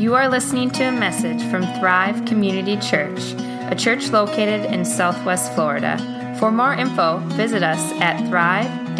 You 0.00 0.14
are 0.14 0.30
listening 0.30 0.70
to 0.70 0.84
a 0.84 0.92
message 0.92 1.42
from 1.50 1.60
Thrive 1.78 2.24
Community 2.24 2.78
Church, 2.78 3.34
a 3.70 3.74
church 3.76 4.08
located 4.08 4.72
in 4.72 4.82
Southwest 4.82 5.52
Florida. 5.52 5.98
For 6.40 6.50
more 6.50 6.72
info, 6.72 7.18
visit 7.34 7.62
us 7.62 7.92
at 8.00 8.26
thrive-fl.org. 8.30 8.96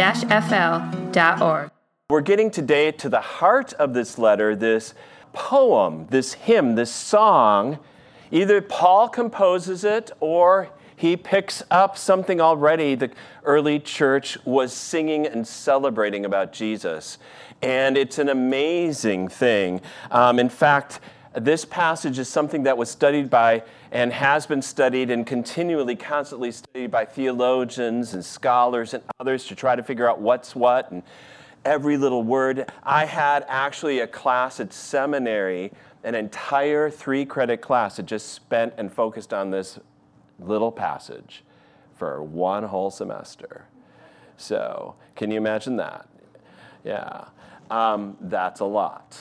We're 2.11 2.21
getting 2.21 2.51
today 2.51 2.93
to 2.93 3.09
the 3.09 3.23
heart 3.23 3.73
of 3.73 3.95
this 3.95 4.19
letter, 4.19 4.55
this 4.55 4.93
poem, 5.33 6.07
this 6.11 6.35
hymn, 6.35 6.75
this 6.75 6.93
song. 6.93 7.79
Either 8.31 8.61
Paul 8.61 9.09
composes 9.09 9.85
it 9.85 10.11
or 10.21 10.69
he 10.97 11.17
picks 11.17 11.63
up 11.71 11.97
something 11.97 12.43
already 12.43 12.95
the 12.95 13.11
early 13.45 13.81
church 13.81 14.37
was 14.45 14.75
singing 14.75 15.27
and 15.27 15.49
celebrating 15.49 16.27
about 16.27 16.53
Jesus. 16.53 17.17
And 17.63 17.97
it's 17.97 18.19
an 18.19 18.29
amazing 18.29 19.29
thing. 19.29 19.81
Um, 20.11 20.39
in 20.39 20.49
fact, 20.49 21.01
this 21.35 21.65
passage 21.65 22.19
is 22.19 22.29
something 22.29 22.65
that 22.65 22.77
was 22.77 22.91
studied 22.91 23.31
by 23.31 23.63
and 23.93 24.13
has 24.13 24.47
been 24.47 24.63
studied 24.63 25.11
and 25.11 25.27
continually, 25.27 25.95
constantly 25.95 26.51
studied 26.53 26.91
by 26.91 27.05
theologians 27.05 28.15
and 28.15 28.25
scholars 28.25 28.95
and 28.95 29.03
others 29.19 29.45
to 29.47 29.55
try 29.55 29.77
to 29.77 29.83
figure 29.83 30.09
out 30.09 30.21
what's 30.21 30.57
what 30.57 30.91
and 30.91 31.03
every 31.65 31.97
little 31.97 32.23
word. 32.23 32.71
I 32.83 33.05
had 33.05 33.45
actually 33.49 34.01
a 34.01 34.07
class 34.07 34.59
at 34.59 34.73
seminary, 34.73 35.73
an 36.03 36.15
entire 36.15 36.91
three 36.91 37.25
credit 37.25 37.61
class 37.61 37.97
that 37.97 38.07
just 38.07 38.33
spent 38.33 38.75
and 38.77 38.93
focused 38.93 39.35
on 39.35 39.51
this 39.51 39.79
little 40.39 40.73
passage 40.73 41.45
for 41.95 42.23
one 42.23 42.65
whole 42.65 42.91
semester. 42.91 43.67
So, 44.37 44.95
can 45.15 45.31
you 45.31 45.37
imagine 45.37 45.77
that? 45.77 46.09
Yeah. 46.85 47.25
Um, 47.71 48.17
that's 48.23 48.59
a 48.59 48.65
lot. 48.65 49.17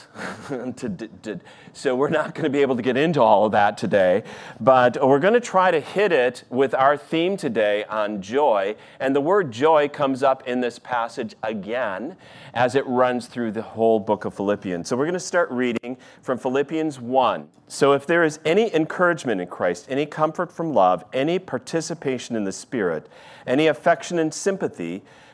to, 0.48 0.88
to, 1.22 1.40
so 1.72 1.94
we're 1.94 2.08
not 2.08 2.34
going 2.34 2.42
to 2.42 2.50
be 2.50 2.62
able 2.62 2.74
to 2.74 2.82
get 2.82 2.96
into 2.96 3.22
all 3.22 3.46
of 3.46 3.52
that 3.52 3.78
today, 3.78 4.24
but 4.58 4.98
we're 5.06 5.20
going 5.20 5.34
to 5.34 5.40
try 5.40 5.70
to 5.70 5.78
hit 5.78 6.10
it 6.10 6.42
with 6.50 6.74
our 6.74 6.96
theme 6.96 7.36
today 7.36 7.84
on 7.84 8.20
joy. 8.20 8.74
And 8.98 9.14
the 9.14 9.20
word 9.20 9.52
joy 9.52 9.88
comes 9.88 10.24
up 10.24 10.48
in 10.48 10.60
this 10.60 10.80
passage 10.80 11.36
again 11.44 12.16
as 12.52 12.74
it 12.74 12.84
runs 12.88 13.28
through 13.28 13.52
the 13.52 13.62
whole 13.62 14.00
book 14.00 14.24
of 14.24 14.34
Philippians. 14.34 14.88
So 14.88 14.96
we're 14.96 15.04
going 15.04 15.14
to 15.14 15.20
start 15.20 15.48
reading 15.52 15.96
from 16.20 16.36
Philippians 16.36 16.98
1. 16.98 17.48
So 17.68 17.92
if 17.92 18.04
there 18.04 18.24
is 18.24 18.40
any 18.44 18.74
encouragement 18.74 19.40
in 19.40 19.46
Christ, 19.46 19.86
any 19.88 20.06
comfort 20.06 20.50
from 20.50 20.74
love, 20.74 21.04
any 21.12 21.38
participation 21.38 22.34
in 22.34 22.42
the 22.42 22.50
Spirit, 22.50 23.08
any 23.46 23.68
affection 23.68 24.18
and 24.18 24.34
sympathy, 24.34 25.04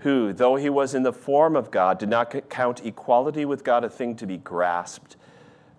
who, 0.00 0.32
though 0.32 0.56
he 0.56 0.68
was 0.68 0.94
in 0.94 1.02
the 1.02 1.12
form 1.12 1.56
of 1.56 1.70
God, 1.70 1.98
did 1.98 2.08
not 2.08 2.50
count 2.50 2.84
equality 2.84 3.44
with 3.44 3.64
God 3.64 3.84
a 3.84 3.88
thing 3.88 4.16
to 4.16 4.26
be 4.26 4.36
grasped 4.36 5.16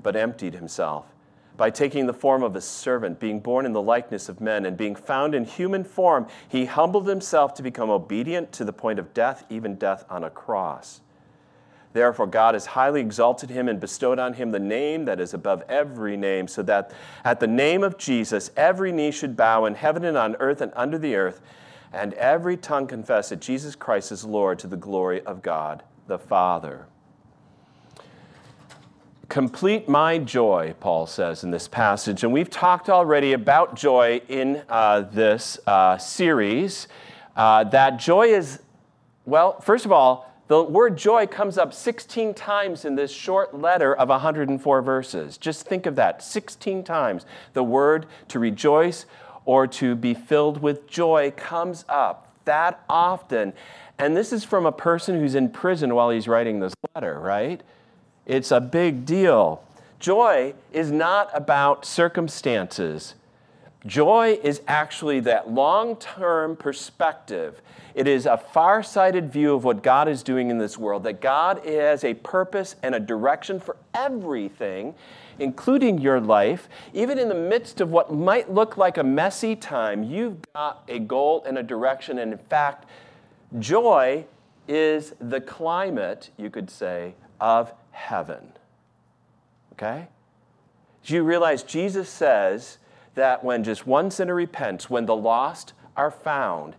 but 0.01 0.15
emptied 0.15 0.53
himself 0.53 1.05
by 1.57 1.69
taking 1.69 2.05
the 2.05 2.13
form 2.13 2.43
of 2.43 2.55
a 2.55 2.61
servant, 2.61 3.19
being 3.19 3.39
born 3.39 3.65
in 3.65 3.73
the 3.73 3.81
likeness 3.81 4.29
of 4.29 4.41
men, 4.41 4.65
and 4.65 4.77
being 4.77 4.95
found 4.95 5.33
in 5.33 5.45
human 5.45 5.83
form, 5.83 6.27
he 6.47 6.65
humbled 6.65 7.07
himself 7.07 7.53
to 7.53 7.63
become 7.63 7.89
obedient 7.89 8.51
to 8.53 8.65
the 8.65 8.73
point 8.73 8.99
of 8.99 9.13
death, 9.13 9.45
even 9.49 9.75
death 9.75 10.05
on 10.09 10.23
a 10.23 10.29
cross. 10.29 11.01
Therefore, 11.93 12.27
God 12.27 12.55
has 12.55 12.65
highly 12.65 12.99
exalted 12.99 13.49
him 13.49 13.69
and 13.69 13.79
bestowed 13.79 14.19
on 14.19 14.33
him 14.33 14.51
the 14.51 14.59
name 14.59 15.05
that 15.05 15.21
is 15.21 15.33
above 15.33 15.63
every 15.69 16.17
name, 16.17 16.47
so 16.47 16.61
that 16.63 16.91
at 17.23 17.39
the 17.39 17.47
name 17.47 17.83
of 17.83 17.97
Jesus 17.97 18.51
every 18.57 18.91
knee 18.91 19.11
should 19.11 19.37
bow 19.37 19.63
in 19.63 19.75
heaven 19.75 20.03
and 20.03 20.17
on 20.17 20.35
earth 20.41 20.59
and 20.59 20.73
under 20.75 20.97
the 20.97 21.15
earth, 21.15 21.41
and 21.93 22.13
every 22.13 22.57
tongue 22.57 22.87
confess 22.87 23.29
that 23.29 23.39
Jesus 23.39 23.75
Christ 23.75 24.11
is 24.11 24.25
Lord 24.25 24.59
to 24.59 24.67
the 24.67 24.77
glory 24.77 25.21
of 25.21 25.41
God 25.41 25.83
the 26.07 26.19
Father. 26.19 26.85
Complete 29.27 29.89
my 29.89 30.19
joy, 30.19 30.75
Paul 30.79 31.07
says 31.07 31.43
in 31.43 31.49
this 31.49 31.67
passage. 31.67 32.23
And 32.23 32.31
we've 32.31 32.49
talked 32.49 32.89
already 32.89 33.33
about 33.33 33.75
joy 33.75 34.21
in 34.29 34.63
uh, 34.69 35.01
this 35.01 35.57
uh, 35.65 35.97
series. 35.97 36.87
Uh, 37.35 37.63
that 37.65 37.97
joy 37.97 38.27
is, 38.27 38.61
well, 39.25 39.59
first 39.61 39.85
of 39.85 39.91
all, 39.91 40.31
the 40.47 40.61
word 40.61 40.95
joy 40.95 41.25
comes 41.25 41.57
up 41.57 41.73
16 41.73 42.35
times 42.35 42.85
in 42.85 42.95
this 42.95 43.11
short 43.11 43.55
letter 43.55 43.95
of 43.95 44.09
104 44.09 44.81
verses. 44.83 45.37
Just 45.39 45.65
think 45.65 45.87
of 45.87 45.95
that 45.95 46.21
16 46.21 46.83
times. 46.83 47.25
The 47.53 47.63
word 47.63 48.05
to 48.27 48.37
rejoice 48.37 49.07
or 49.45 49.67
to 49.67 49.95
be 49.95 50.13
filled 50.13 50.61
with 50.61 50.87
joy 50.87 51.31
comes 51.35 51.85
up 51.87 52.25
that 52.45 52.83
often. 52.89 53.53
And 53.97 54.15
this 54.15 54.31
is 54.31 54.43
from 54.43 54.65
a 54.65 54.71
person 54.71 55.19
who's 55.19 55.35
in 55.35 55.49
prison 55.49 55.93
while 55.93 56.09
he's 56.09 56.27
writing 56.27 56.59
this 56.59 56.73
letter, 56.93 57.19
right? 57.19 57.61
It's 58.25 58.51
a 58.51 58.61
big 58.61 59.05
deal. 59.05 59.63
Joy 59.99 60.53
is 60.71 60.91
not 60.91 61.29
about 61.33 61.85
circumstances. 61.85 63.15
Joy 63.85 64.39
is 64.43 64.61
actually 64.67 65.19
that 65.21 65.51
long 65.51 65.95
term 65.97 66.55
perspective. 66.55 67.61
It 67.93 68.07
is 68.07 68.25
a 68.25 68.37
far 68.37 68.83
sighted 68.83 69.31
view 69.31 69.53
of 69.53 69.63
what 69.63 69.83
God 69.83 70.09
is 70.09 70.23
doing 70.23 70.49
in 70.49 70.57
this 70.57 70.77
world, 70.77 71.03
that 71.03 71.21
God 71.21 71.65
has 71.65 72.03
a 72.03 72.15
purpose 72.15 72.75
and 72.83 72.93
a 72.93 72.99
direction 72.99 73.59
for 73.59 73.77
everything, 73.93 74.95
including 75.39 75.99
your 75.99 76.19
life. 76.19 76.69
Even 76.93 77.17
in 77.17 77.29
the 77.29 77.35
midst 77.35 77.81
of 77.81 77.89
what 77.89 78.13
might 78.13 78.51
look 78.51 78.77
like 78.77 78.97
a 78.97 79.03
messy 79.03 79.55
time, 79.55 80.03
you've 80.03 80.37
got 80.53 80.83
a 80.87 80.99
goal 80.99 81.43
and 81.47 81.57
a 81.57 81.63
direction. 81.63 82.19
And 82.19 82.33
in 82.33 82.39
fact, 82.39 82.85
joy 83.59 84.25
is 84.67 85.13
the 85.19 85.41
climate, 85.41 86.29
you 86.37 86.49
could 86.49 86.69
say, 86.69 87.15
of 87.39 87.73
heaven. 87.91 88.51
Okay? 89.73 90.07
Do 91.03 91.13
you 91.13 91.23
realize 91.23 91.63
Jesus 91.63 92.09
says 92.09 92.77
that 93.15 93.43
when 93.43 93.63
just 93.63 93.87
one 93.87 94.11
sinner 94.11 94.35
repents, 94.35 94.89
when 94.89 95.05
the 95.05 95.15
lost 95.15 95.73
are 95.95 96.11
found, 96.11 96.75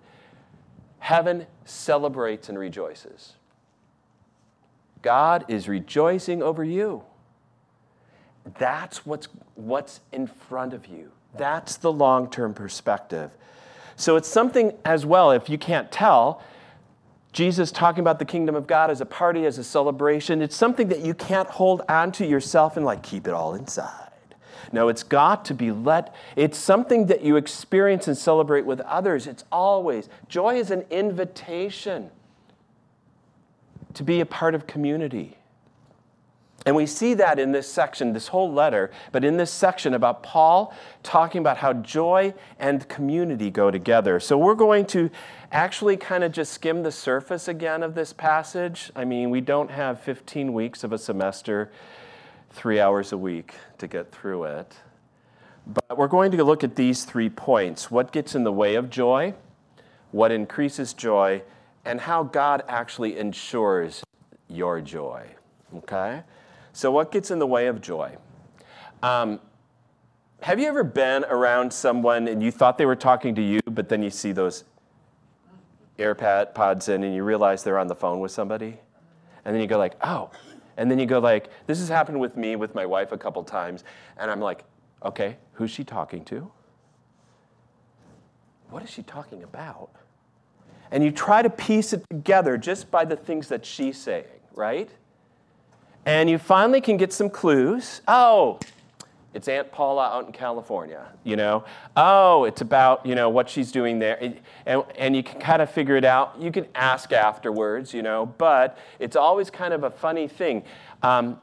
heaven 0.99 1.47
celebrates 1.65 2.49
and 2.49 2.59
rejoices. 2.59 3.35
God 5.03 5.45
is 5.49 5.69
rejoicing 5.69 6.43
over 6.43 6.65
you. 6.65 7.03
That's 8.59 9.05
what's, 9.05 9.29
what's 9.55 10.01
in 10.13 10.27
front 10.27 10.73
of 10.73 10.87
you. 10.87 11.11
That's 11.37 11.77
the 11.77 11.93
long 11.93 12.31
term 12.31 12.55
perspective. 12.55 13.31
So 13.97 14.17
it's 14.17 14.29
something 14.29 14.73
as 14.85 15.07
well, 15.07 15.31
if 15.31 15.49
you 15.49 15.59
can't 15.59 15.91
tell, 15.91 16.43
Jesus 17.33 17.71
talking 17.71 18.01
about 18.01 18.19
the 18.19 18.25
kingdom 18.25 18.55
of 18.55 18.67
God 18.67 18.91
as 18.91 19.01
a 19.01 19.07
party, 19.07 19.45
as 19.45 19.59
a 19.59 19.65
celebration. 19.65 20.41
It's 20.41 20.57
something 20.57 20.89
that 20.89 21.01
you 21.01 21.13
can't 21.13 21.49
hold 21.49 21.83
on 21.89 22.13
to 22.13 22.27
yourself 22.27 22.77
and 22.77 22.87
like 22.87 23.03
keep 23.03 23.27
it 23.27 23.35
all 23.35 23.55
inside. 23.55 24.07
No, 24.73 24.89
it's 24.89 25.03
got 25.03 25.45
to 25.47 25.55
be 25.55 25.71
let. 25.71 26.15
It's 26.35 26.59
something 26.59 27.07
that 27.07 27.23
you 27.23 27.37
experience 27.37 28.09
and 28.09 28.17
celebrate 28.17 28.67
with 28.67 28.81
others. 28.81 29.27
It's 29.27 29.45
always. 29.53 30.09
Joy 30.29 30.59
is 30.59 30.71
an 30.71 30.85
invitation 30.91 32.11
to 33.95 34.03
be 34.03 34.21
a 34.21 34.27
part 34.27 34.55
of 34.55 34.67
community. 34.67 35.37
And 36.67 36.75
we 36.75 36.85
see 36.87 37.15
that 37.15 37.39
in 37.39 37.53
this 37.53 37.71
section, 37.71 38.13
this 38.13 38.27
whole 38.27 38.53
letter, 38.53 38.91
but 39.13 39.25
in 39.25 39.37
this 39.37 39.53
section 39.53 39.95
about 39.95 40.25
Paul 40.25 40.75
talking 41.05 41.39
about 41.39 41.59
how 41.59 41.73
joy 41.73 42.35
and 42.59 42.87
community 42.89 43.51
go 43.51 43.71
together. 43.71 44.19
So 44.19 44.37
we're 44.37 44.57
going 44.57 44.85
to 44.87 45.09
actually 45.53 45.97
kind 45.97 46.25
of 46.25 46.33
just 46.33 46.53
skim 46.53 46.83
the 46.83 46.91
surface 46.91 47.47
again 47.47 47.85
of 47.85 47.95
this 47.95 48.13
passage. 48.13 48.91
I 48.97 49.05
mean, 49.05 49.31
we 49.31 49.41
don't 49.41 49.71
have 49.71 50.01
15 50.01 50.53
weeks 50.53 50.83
of 50.83 50.93
a 50.93 50.99
semester, 50.99 51.71
three 52.51 52.81
hours 52.81 53.13
a 53.13 53.17
week 53.17 53.55
to 53.79 53.87
get 53.87 54.11
through 54.11 54.45
it. 54.45 54.75
But 55.69 55.97
we're 55.97 56.09
going 56.09 56.33
to 56.33 56.43
look 56.43 56.65
at 56.65 56.75
these 56.75 57.05
three 57.05 57.31
points 57.31 57.93
what 57.93 58.11
gets 58.11 58.35
in 58.35 58.43
the 58.43 58.53
way 58.53 58.75
of 58.75 58.91
joy, 58.91 59.35
what 60.11 60.33
increases 60.33 60.95
joy, 60.95 61.43
and 61.85 62.01
how 62.01 62.25
God 62.25 62.65
actually 62.67 63.17
ensures 63.17 64.03
your 64.49 64.81
joy. 64.81 65.29
Okay? 65.77 66.23
So, 66.77 66.91
what 66.91 67.11
gets 67.11 67.31
in 67.31 67.39
the 67.39 67.47
way 67.47 67.69
of 67.69 67.81
joy? 67.81 68.19
Um, 69.03 69.41
have 70.43 70.61
you 70.61 70.67
ever 70.67 70.85
been 70.85 71.25
around 71.25 71.73
someone 71.73 72.29
and 72.29 72.43
you 72.43 72.51
thought 72.51 72.77
they 72.77 72.85
were 72.85 72.95
talking 72.95 73.35
to 73.37 73.41
you, 73.41 73.61
but 73.65 73.89
then 73.89 74.03
you 74.03 74.11
see 74.11 74.33
those 74.33 74.65
AirPods 75.99 76.91
in 76.91 77.03
and 77.03 77.15
you 77.15 77.25
realize 77.25 77.65
they're 77.65 77.79
on 77.79 77.87
the 77.87 77.95
phone 77.95 78.21
with 78.21 78.31
somebody? 78.31 78.79
And 79.47 79.55
then 79.55 79.63
you 79.63 79.67
go 79.67 79.79
like, 79.79 79.95
oh. 80.03 80.31
And 80.77 80.91
then 80.91 80.99
you 80.99 81.07
go 81.07 81.19
like, 81.19 81.49
this 81.67 81.79
has 81.79 81.89
happened 81.89 82.21
with 82.21 82.37
me 82.37 82.57
with 82.57 82.75
my 82.75 82.85
wife 82.85 83.11
a 83.11 83.17
couple 83.17 83.43
times. 83.43 83.83
And 84.19 84.31
I'm 84.31 84.43
like, 84.43 84.63
okay, 85.03 85.39
who's 85.53 85.71
she 85.71 85.83
talking 85.83 86.27
to? 86.27 86.53
what 88.69 88.83
is 88.83 88.91
she 88.91 89.03
talking 89.03 89.43
about? 89.43 89.89
And 90.91 91.03
you 91.03 91.11
try 91.11 91.41
to 91.41 91.49
piece 91.49 91.95
it 91.95 92.05
together 92.11 92.59
just 92.59 92.91
by 92.91 93.07
the 93.07 93.17
things 93.17 93.49
that 93.49 93.65
she's 93.65 93.97
saying, 93.97 94.27
right? 94.55 94.91
And 96.07 96.31
you 96.31 96.39
finally 96.39 96.81
can 96.81 96.97
get 96.97 97.13
some 97.13 97.29
clues. 97.29 98.01
Oh, 98.07 98.61
it's 99.35 99.49
Aunt 99.49 99.71
Paula 99.73 100.05
out 100.05 100.27
in 100.27 100.33
California, 100.33 101.05
you 101.25 101.37
know. 101.37 101.65
Oh, 101.97 102.45
it's 102.45 102.61
about, 102.61 103.05
you 103.05 103.17
know, 103.17 103.29
what 103.29 103.51
she's 103.51 103.73
doing 103.73 103.99
there. 103.99 104.17
And, 104.65 104.85
and 104.97 105.15
you 105.17 105.23
can 105.23 105.41
kind 105.41 105.61
of 105.61 105.69
figure 105.69 105.97
it 105.97 106.05
out. 106.05 106.41
You 106.41 106.53
can 106.53 106.67
ask 106.77 107.13
afterwards, 107.13 107.93
you 107.93 108.03
know, 108.03 108.33
but 108.39 108.79
it's 108.99 109.17
always 109.17 109.51
kind 109.51 109.75
of 109.75 109.83
a 109.83 109.91
funny 109.91 110.29
thing. 110.29 110.63
Um, 111.03 111.41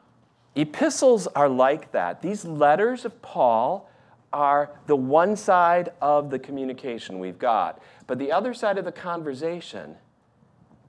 epistles 0.56 1.28
are 1.28 1.50
like 1.50 1.92
that. 1.92 2.22
These 2.22 2.46
letters 2.46 3.04
of 3.04 3.22
Paul 3.22 3.90
are 4.32 4.72
the 4.88 4.96
one 4.96 5.36
side 5.36 5.90
of 6.02 6.32
the 6.32 6.40
communication 6.40 7.20
we've 7.20 7.38
got. 7.38 7.80
But 8.08 8.18
the 8.18 8.32
other 8.32 8.54
side 8.54 8.78
of 8.78 8.86
the 8.86 8.92
conversation 8.92 9.98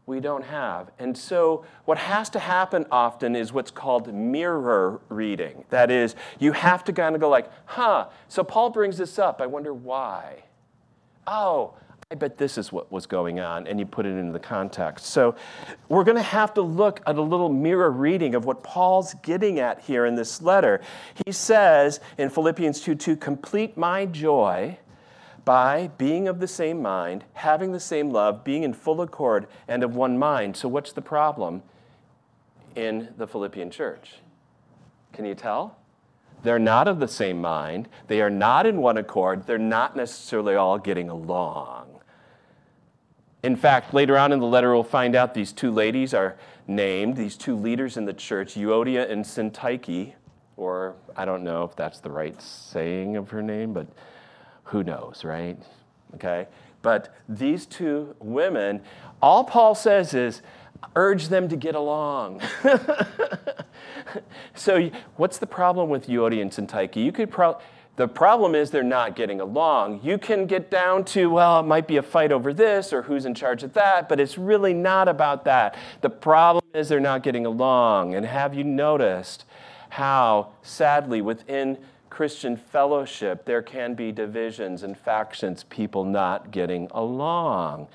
we 0.06 0.20
don't 0.20 0.44
have. 0.44 0.90
And 0.98 1.16
so, 1.16 1.64
what 1.86 1.96
has 1.96 2.28
to 2.30 2.38
happen 2.38 2.86
often 2.90 3.34
is 3.34 3.52
what's 3.52 3.70
called 3.70 4.12
mirror 4.12 5.00
reading. 5.08 5.64
That 5.70 5.90
is, 5.90 6.14
you 6.38 6.52
have 6.52 6.84
to 6.84 6.92
kind 6.92 7.14
of 7.14 7.20
go 7.20 7.28
like, 7.28 7.50
huh, 7.64 8.08
so 8.28 8.44
Paul 8.44 8.70
brings 8.70 8.98
this 8.98 9.18
up. 9.18 9.40
I 9.40 9.46
wonder 9.46 9.72
why. 9.72 10.44
Oh, 11.26 11.74
I 12.10 12.16
bet 12.16 12.36
this 12.36 12.58
is 12.58 12.70
what 12.70 12.92
was 12.92 13.06
going 13.06 13.40
on, 13.40 13.66
and 13.66 13.80
you 13.80 13.86
put 13.86 14.04
it 14.04 14.10
into 14.10 14.32
the 14.32 14.38
context. 14.38 15.06
So, 15.06 15.36
we're 15.88 16.04
going 16.04 16.18
to 16.18 16.22
have 16.22 16.52
to 16.54 16.62
look 16.62 17.00
at 17.06 17.16
a 17.16 17.22
little 17.22 17.48
mirror 17.48 17.90
reading 17.90 18.34
of 18.34 18.44
what 18.44 18.62
Paul's 18.62 19.14
getting 19.22 19.58
at 19.58 19.80
here 19.80 20.04
in 20.04 20.16
this 20.16 20.42
letter. 20.42 20.82
He 21.24 21.32
says 21.32 22.00
in 22.18 22.28
Philippians 22.28 22.82
2 22.82 22.94
2, 22.94 23.16
complete 23.16 23.78
my 23.78 24.04
joy 24.04 24.78
by 25.44 25.88
being 25.98 26.26
of 26.28 26.40
the 26.40 26.48
same 26.48 26.80
mind, 26.80 27.24
having 27.34 27.72
the 27.72 27.80
same 27.80 28.10
love, 28.10 28.44
being 28.44 28.62
in 28.62 28.72
full 28.72 29.00
accord, 29.00 29.46
and 29.68 29.82
of 29.82 29.94
one 29.94 30.18
mind. 30.18 30.56
So, 30.56 30.68
what's 30.68 30.92
the 30.92 31.02
problem 31.02 31.62
in 32.74 33.10
the 33.16 33.26
Philippian 33.26 33.70
church? 33.70 34.16
Can 35.12 35.24
you 35.24 35.34
tell? 35.34 35.76
They're 36.42 36.58
not 36.58 36.88
of 36.88 37.00
the 37.00 37.08
same 37.08 37.40
mind. 37.40 37.88
They 38.06 38.20
are 38.20 38.30
not 38.30 38.66
in 38.66 38.78
one 38.78 38.98
accord. 38.98 39.46
They're 39.46 39.58
not 39.58 39.96
necessarily 39.96 40.54
all 40.54 40.78
getting 40.78 41.08
along. 41.08 42.00
In 43.42 43.56
fact, 43.56 43.92
later 43.92 44.18
on 44.18 44.32
in 44.32 44.40
the 44.40 44.46
letter, 44.46 44.72
we'll 44.72 44.82
find 44.82 45.14
out 45.14 45.34
these 45.34 45.52
two 45.52 45.70
ladies 45.70 46.14
are 46.14 46.36
named, 46.66 47.16
these 47.16 47.36
two 47.36 47.56
leaders 47.56 47.96
in 47.96 48.04
the 48.04 48.12
church, 48.12 48.54
Euodia 48.54 49.10
and 49.10 49.24
Syntyche, 49.24 50.14
or 50.56 50.94
I 51.16 51.24
don't 51.24 51.44
know 51.44 51.64
if 51.64 51.76
that's 51.76 52.00
the 52.00 52.10
right 52.10 52.40
saying 52.40 53.16
of 53.16 53.30
her 53.30 53.42
name, 53.42 53.72
but 53.72 53.86
who 54.64 54.82
knows, 54.82 55.24
right? 55.24 55.58
Okay? 56.14 56.46
But 56.82 57.14
these 57.28 57.66
two 57.66 58.14
women, 58.18 58.82
all 59.22 59.44
Paul 59.44 59.74
says 59.74 60.14
is, 60.14 60.42
urge 60.96 61.28
them 61.28 61.48
to 61.48 61.56
get 61.56 61.74
along. 61.74 62.42
so, 64.54 64.90
what's 65.16 65.38
the 65.38 65.46
problem 65.46 65.88
with 65.88 66.08
Euodia 66.08 66.42
and 66.42 66.50
Syntyche? 66.50 66.96
You 66.96 67.10
could 67.10 67.30
pro- 67.30 67.58
the 67.96 68.08
problem 68.08 68.56
is 68.56 68.70
they're 68.70 68.82
not 68.82 69.14
getting 69.14 69.40
along. 69.40 70.00
You 70.02 70.18
can 70.18 70.46
get 70.46 70.68
down 70.68 71.04
to, 71.06 71.30
well, 71.30 71.60
it 71.60 71.62
might 71.62 71.86
be 71.86 71.96
a 71.96 72.02
fight 72.02 72.32
over 72.32 72.52
this 72.52 72.92
or 72.92 73.02
who's 73.02 73.24
in 73.24 73.34
charge 73.34 73.62
of 73.62 73.72
that, 73.74 74.08
but 74.08 74.18
it's 74.18 74.36
really 74.36 74.74
not 74.74 75.08
about 75.08 75.44
that. 75.44 75.76
The 76.00 76.10
problem 76.10 76.64
is 76.74 76.88
they're 76.88 76.98
not 76.98 77.22
getting 77.22 77.46
along. 77.46 78.14
And 78.14 78.26
have 78.26 78.52
you 78.52 78.64
noticed 78.64 79.44
how, 79.90 80.48
sadly, 80.62 81.22
within 81.22 81.78
Christian 82.14 82.56
fellowship, 82.56 83.44
there 83.44 83.60
can 83.60 83.94
be 83.94 84.12
divisions 84.12 84.84
and 84.84 84.96
factions, 84.96 85.64
people 85.64 86.04
not 86.04 86.52
getting 86.52 86.86
along. 86.92 87.88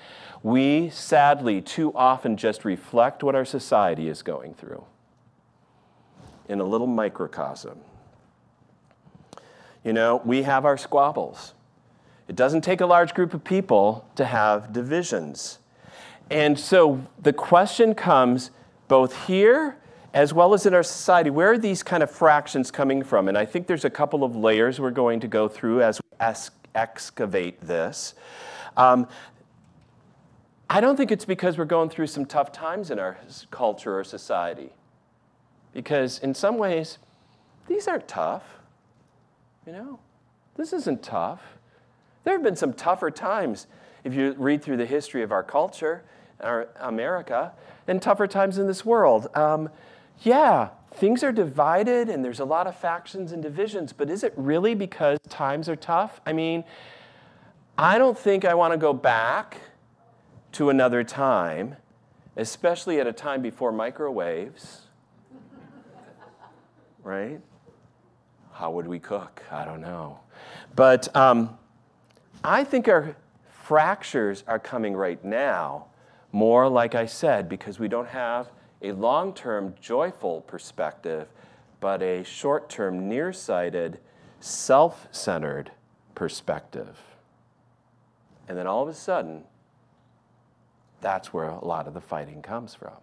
We 0.44 0.89
sadly 0.89 1.62
too 1.62 1.94
often 1.95 2.36
just 2.36 2.66
reflect 2.66 3.24
what 3.24 3.33
our 3.33 3.45
society 3.45 4.10
is 4.10 4.21
going 4.21 4.56
through 4.56 4.83
in 6.50 6.60
a 6.60 6.66
little 6.66 6.86
microcosm. 6.86 7.80
You 9.86 9.94
know, 9.94 10.22
we 10.25 10.44
have 10.44 10.65
our 10.65 10.77
squabbles. 10.77 11.54
It 12.27 12.36
doesn't 12.36 12.60
take 12.60 12.81
a 12.81 12.86
large 12.86 13.13
group 13.13 13.33
of 13.33 13.45
people 13.45 14.06
to 14.18 14.25
have 14.25 14.74
divisions. 14.74 15.60
And 16.30 16.60
so 16.60 17.07
the 17.18 17.31
question 17.31 17.95
comes 17.95 18.51
both 18.89 19.27
here 19.27 19.77
as 20.14 20.34
well 20.34 20.54
as 20.54 20.66
in 20.66 20.74
our 20.74 20.84
society, 20.84 21.30
where 21.30 21.52
are 21.52 21.58
these 21.58 21.84
kind 21.84 22.02
of 22.02 22.10
fractions 22.10 22.72
coming 22.72 23.04
from? 23.04 23.28
And 23.28 23.38
I 23.38 23.46
think 23.46 23.68
there's 23.68 23.86
a 23.86 23.90
couple 23.90 24.24
of 24.24 24.36
layers 24.36 24.80
we're 24.80 24.92
going 24.92 25.20
to 25.20 25.28
go 25.28 25.48
through 25.48 25.82
as 25.82 26.00
we 26.02 26.26
excavate 26.76 27.62
this. 27.62 28.16
Um, 28.76 29.08
I 30.70 30.82
don't 30.82 30.96
think 30.96 31.12
it's 31.12 31.26
because 31.26 31.58
we're 31.58 31.66
going 31.66 31.90
through 31.90 32.08
some 32.08 32.26
tough 32.26 32.52
times 32.52 32.92
in 32.92 33.00
our 33.00 33.18
culture 33.52 34.00
or 34.00 34.04
society. 34.04 34.70
Because 35.74 36.20
in 36.20 36.34
some 36.34 36.58
ways, 36.58 36.98
these 37.68 37.88
aren't 37.88 38.08
tough. 38.08 38.44
You 39.66 39.74
know, 39.74 40.00
this 40.56 40.74
isn't 40.74 41.04
tough. 41.04 41.42
There 42.24 42.34
have 42.34 42.44
been 42.44 42.56
some 42.56 42.74
tougher 42.74 43.12
times 43.12 43.68
if 44.04 44.14
you 44.14 44.34
read 44.38 44.64
through 44.64 44.78
the 44.78 44.86
history 44.86 45.22
of 45.24 45.32
our 45.32 45.44
culture, 45.44 46.04
our 46.40 46.70
America, 46.80 47.52
and 47.88 48.02
tougher 48.02 48.28
times 48.28 48.58
in 48.58 48.68
this 48.68 48.86
world. 48.86 49.28
Um, 49.36 49.70
yeah, 50.21 50.69
things 50.94 51.24
are 51.24 51.31
divided 51.31 52.10
and 52.10 52.24
there's 52.24 52.39
a 52.39 52.45
lot 52.45 52.68
of 52.68 52.75
factions 52.75 53.31
and 53.31 53.42
divisions, 53.42 53.94
but 53.94 54.10
is 54.10 54.24
it 54.24 54.33
really 54.36 54.75
because 54.75 55.19
times 55.30 55.69
are 55.69 55.75
tough? 55.75 56.19
I 56.25 56.33
mean, 56.33 56.63
I 57.77 57.98
don't 57.98 58.18
think 58.18 58.44
I 58.44 58.54
want 58.54 58.74
to 58.74 58.77
go 58.77 58.94
back 58.94 59.57
to 60.54 60.69
another 60.69 61.04
time, 61.04 61.77
especially 62.36 63.00
at 63.00 63.07
a 63.07 63.13
time 63.13 63.42
before 63.42 63.71
microwaves. 63.71 64.81
right? 67.04 67.39
How 68.51 68.72
would 68.72 68.88
we 68.88 69.00
cook? 69.00 69.44
I 69.50 69.63
don't 69.63 69.81
know. 69.81 70.19
But 70.75 71.15
um, 71.15 71.57
I 72.44 72.63
think 72.65 72.89
our 72.89 73.15
fractures 73.50 74.44
are 74.48 74.60
coming 74.60 74.95
right 74.95 75.24
now, 75.24 75.86
more 76.31 76.68
like 76.68 76.95
I 76.95 77.06
said, 77.06 77.48
because 77.48 77.80
we 77.80 77.88
don't 77.88 78.10
have 78.10 78.50
a 78.81 78.92
long 78.92 79.34
term 79.34 79.76
joyful 79.81 80.42
perspective, 80.42 81.28
but 81.80 82.02
a 82.02 82.24
short 82.24 82.70
term 82.70 83.08
nearsighted, 83.08 84.00
self 84.40 85.08
centered 85.12 85.72
perspective. 86.16 86.98
And 88.48 88.58
then 88.58 88.68
all 88.68 88.82
of 88.82 88.89
a 88.89 88.94
sudden, 88.94 89.44
that's 91.01 91.34
where 91.34 91.46
a 91.46 91.63
lot 91.63 91.88
of 91.88 91.94
the 91.94 92.01
fighting 92.01 92.42
comes 92.42 92.74
from. 92.74 92.94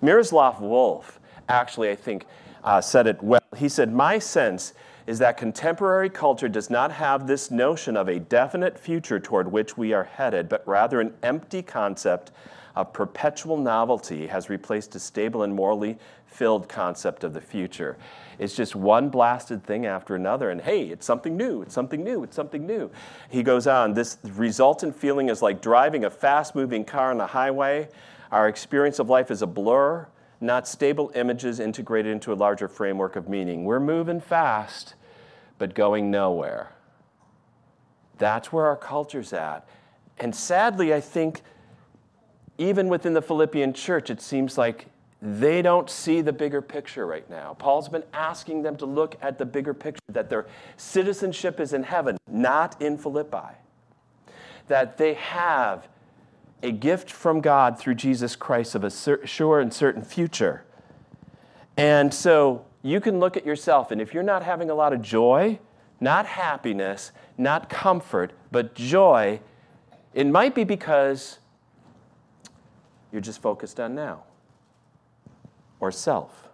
Miroslav 0.00 0.56
Volf 0.56 1.18
actually, 1.48 1.90
I 1.90 1.94
think, 1.94 2.26
uh, 2.64 2.80
said 2.80 3.06
it 3.06 3.22
well. 3.22 3.40
He 3.56 3.68
said, 3.68 3.92
My 3.92 4.18
sense 4.18 4.72
is 5.06 5.18
that 5.20 5.36
contemporary 5.36 6.10
culture 6.10 6.48
does 6.48 6.68
not 6.68 6.92
have 6.92 7.26
this 7.26 7.50
notion 7.50 7.96
of 7.96 8.08
a 8.08 8.18
definite 8.18 8.78
future 8.78 9.18
toward 9.18 9.50
which 9.50 9.78
we 9.78 9.92
are 9.92 10.04
headed, 10.04 10.48
but 10.48 10.66
rather 10.66 11.00
an 11.00 11.14
empty 11.22 11.62
concept 11.62 12.30
of 12.78 12.92
perpetual 12.92 13.56
novelty 13.56 14.28
has 14.28 14.48
replaced 14.48 14.94
a 14.94 15.00
stable 15.00 15.42
and 15.42 15.52
morally 15.52 15.98
filled 16.26 16.68
concept 16.68 17.24
of 17.24 17.34
the 17.34 17.40
future. 17.40 17.96
It's 18.38 18.54
just 18.54 18.76
one 18.76 19.08
blasted 19.08 19.64
thing 19.64 19.84
after 19.84 20.14
another, 20.14 20.50
and 20.50 20.60
hey, 20.60 20.84
it's 20.84 21.04
something 21.04 21.36
new, 21.36 21.60
it's 21.62 21.74
something 21.74 22.04
new, 22.04 22.22
it's 22.22 22.36
something 22.36 22.64
new. 22.68 22.88
He 23.30 23.42
goes 23.42 23.66
on, 23.66 23.94
this 23.94 24.18
resultant 24.22 24.94
feeling 24.94 25.28
is 25.28 25.42
like 25.42 25.60
driving 25.60 26.04
a 26.04 26.10
fast 26.10 26.54
moving 26.54 26.84
car 26.84 27.10
on 27.10 27.18
the 27.18 27.26
highway. 27.26 27.88
Our 28.30 28.46
experience 28.46 29.00
of 29.00 29.08
life 29.08 29.32
is 29.32 29.42
a 29.42 29.46
blur, 29.48 30.06
not 30.40 30.68
stable 30.68 31.10
images 31.16 31.58
integrated 31.58 32.12
into 32.12 32.32
a 32.32 32.34
larger 32.34 32.68
framework 32.68 33.16
of 33.16 33.28
meaning. 33.28 33.64
We're 33.64 33.80
moving 33.80 34.20
fast, 34.20 34.94
but 35.58 35.74
going 35.74 36.12
nowhere. 36.12 36.70
That's 38.18 38.52
where 38.52 38.66
our 38.66 38.76
culture's 38.76 39.32
at. 39.32 39.68
And 40.16 40.32
sadly, 40.32 40.94
I 40.94 41.00
think 41.00 41.42
even 42.58 42.88
within 42.88 43.14
the 43.14 43.22
Philippian 43.22 43.72
church, 43.72 44.10
it 44.10 44.20
seems 44.20 44.58
like 44.58 44.86
they 45.22 45.62
don't 45.62 45.88
see 45.88 46.20
the 46.20 46.32
bigger 46.32 46.60
picture 46.60 47.06
right 47.06 47.28
now. 47.30 47.54
Paul's 47.54 47.88
been 47.88 48.04
asking 48.12 48.62
them 48.62 48.76
to 48.76 48.86
look 48.86 49.16
at 49.20 49.38
the 49.38 49.46
bigger 49.46 49.74
picture 49.74 50.00
that 50.08 50.28
their 50.28 50.46
citizenship 50.76 51.58
is 51.58 51.72
in 51.72 51.82
heaven, 51.82 52.18
not 52.30 52.80
in 52.80 52.98
Philippi. 52.98 53.54
That 54.68 54.98
they 54.98 55.14
have 55.14 55.88
a 56.62 56.70
gift 56.72 57.10
from 57.10 57.40
God 57.40 57.78
through 57.78 57.94
Jesus 57.94 58.36
Christ 58.36 58.74
of 58.74 58.84
a 58.84 58.90
sure 59.26 59.60
and 59.60 59.72
certain 59.72 60.02
future. 60.02 60.64
And 61.76 62.12
so 62.12 62.64
you 62.82 63.00
can 63.00 63.20
look 63.20 63.36
at 63.36 63.46
yourself, 63.46 63.90
and 63.90 64.00
if 64.00 64.12
you're 64.12 64.22
not 64.22 64.42
having 64.42 64.70
a 64.70 64.74
lot 64.74 64.92
of 64.92 65.00
joy, 65.02 65.58
not 66.00 66.26
happiness, 66.26 67.12
not 67.36 67.68
comfort, 67.68 68.32
but 68.50 68.74
joy, 68.74 69.40
it 70.14 70.26
might 70.26 70.54
be 70.54 70.64
because 70.64 71.38
you're 73.12 73.20
just 73.20 73.40
focused 73.40 73.80
on 73.80 73.94
now 73.94 74.24
or 75.80 75.92
self, 75.92 76.48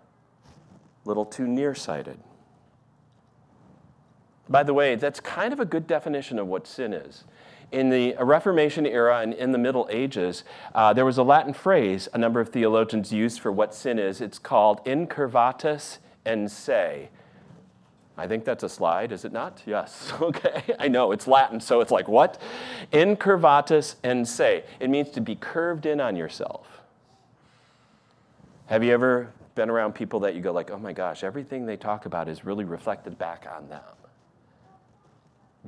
little 1.05 1.25
too 1.25 1.47
nearsighted. 1.47 2.19
By 4.49 4.63
the 4.63 4.75
way, 4.75 4.95
that's 4.97 5.21
kind 5.21 5.53
of 5.53 5.61
a 5.61 5.65
good 5.65 5.87
definition 5.87 6.39
of 6.39 6.47
what 6.47 6.67
sin 6.67 6.93
is. 6.93 7.25
In 7.73 7.89
the 7.89 8.15
Reformation 8.21 8.87
era 8.87 9.21
and 9.21 9.33
in 9.33 9.53
the 9.53 9.59
Middle 9.59 9.89
Ages, 9.91 10.45
uh, 10.75 10.93
there 10.93 11.05
was 11.05 11.19
a 11.19 11.23
Latin 11.23 11.55
phrase 11.55 12.09
a 12.13 12.19
number 12.19 12.41
of 12.41 12.51
theologians 12.51 13.13
used 13.13 13.41
for 13.41 13.51
what 13.51 13.75
sin 13.75 13.99
is. 13.99 14.21
It's 14.21 14.39
called 14.39 14.85
incurvatus 14.85 15.99
in 16.27 16.49
se. 16.49 17.09
I 18.17 18.29
think 18.29 18.45
that's 18.45 18.63
a 18.63 18.69
slide, 18.69 19.11
is 19.11 19.25
it 19.25 19.33
not? 19.33 19.63
Yes. 19.67 20.13
Okay. 20.21 20.63
I 20.79 20.89
know 20.89 21.13
it's 21.13 21.27
Latin, 21.27 21.61
so 21.61 21.81
it's 21.81 21.91
like 21.91 22.09
what? 22.09 22.41
Incurvatus 22.93 23.97
in 24.05 24.25
se. 24.25 24.65
It 24.81 24.89
means 24.89 25.11
to 25.11 25.21
be 25.21 25.35
curved 25.35 25.87
in 25.87 26.01
on 26.01 26.17
yourself. 26.17 26.67
Have 28.67 28.83
you 28.83 28.93
ever 28.93 29.31
been 29.55 29.69
around 29.69 29.95
people 29.95 30.21
that 30.21 30.35
you 30.35 30.41
go 30.41 30.53
like, 30.53 30.71
"Oh 30.71 30.79
my 30.79 30.93
gosh, 30.93 31.23
everything 31.25 31.67
they 31.67 31.77
talk 31.77 32.07
about 32.07 32.29
is 32.29 32.45
really 32.45 32.65
reflected 32.65 33.19
back 33.19 33.47
on 33.55 33.69
them." 33.69 33.83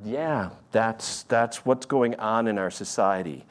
Yeah, 0.05 0.50
that's 0.73 1.25
that's 1.25 1.67
what's 1.67 1.87
going 1.87 2.15
on 2.17 2.47
in 2.49 2.59
our 2.59 2.71
society, 2.71 3.45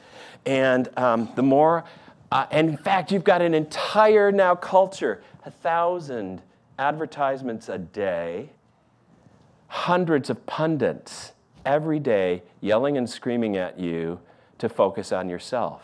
and 0.44 0.88
um, 0.96 1.28
the 1.36 1.42
more, 1.42 1.84
uh, 2.32 2.46
and 2.50 2.68
in 2.68 2.76
fact, 2.76 3.12
you've 3.12 3.24
got 3.24 3.42
an 3.42 3.54
entire 3.54 4.32
now 4.32 4.54
culture, 4.54 5.22
a 5.44 5.50
thousand 5.50 6.42
advertisements 6.78 7.68
a 7.68 7.78
day 7.78 8.50
hundreds 9.68 10.30
of 10.30 10.46
pundits 10.46 11.32
every 11.64 11.98
day 11.98 12.42
yelling 12.60 12.96
and 12.96 13.08
screaming 13.08 13.56
at 13.56 13.78
you 13.78 14.20
to 14.58 14.68
focus 14.68 15.12
on 15.12 15.28
yourself, 15.28 15.82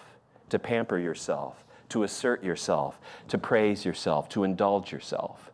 to 0.49 0.59
pamper 0.59 0.99
yourself, 0.99 1.65
to 1.89 2.05
assert 2.05 2.43
yourself, 2.43 2.99
to 3.29 3.37
praise 3.37 3.85
yourself, 3.85 4.29
to 4.31 4.45
indulge 4.45 4.93
yourself. 4.93 5.51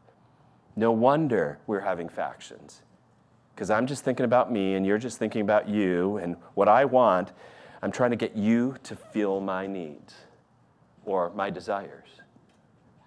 No 0.76 0.92
wonder 0.92 1.58
we're 1.66 1.80
having 1.80 2.08
factions. 2.08 2.82
Because 3.54 3.70
I'm 3.70 3.86
just 3.86 4.04
thinking 4.04 4.24
about 4.24 4.52
me 4.52 4.74
and 4.74 4.86
you're 4.86 4.98
just 4.98 5.18
thinking 5.18 5.40
about 5.40 5.68
you 5.68 6.18
and 6.18 6.36
what 6.54 6.68
I 6.68 6.84
want. 6.84 7.32
I'm 7.82 7.90
trying 7.90 8.10
to 8.10 8.16
get 8.16 8.36
you 8.36 8.76
to 8.84 8.94
feel 8.94 9.40
my 9.40 9.66
needs 9.66 10.14
or 11.04 11.30
my 11.30 11.50
desires 11.50 12.08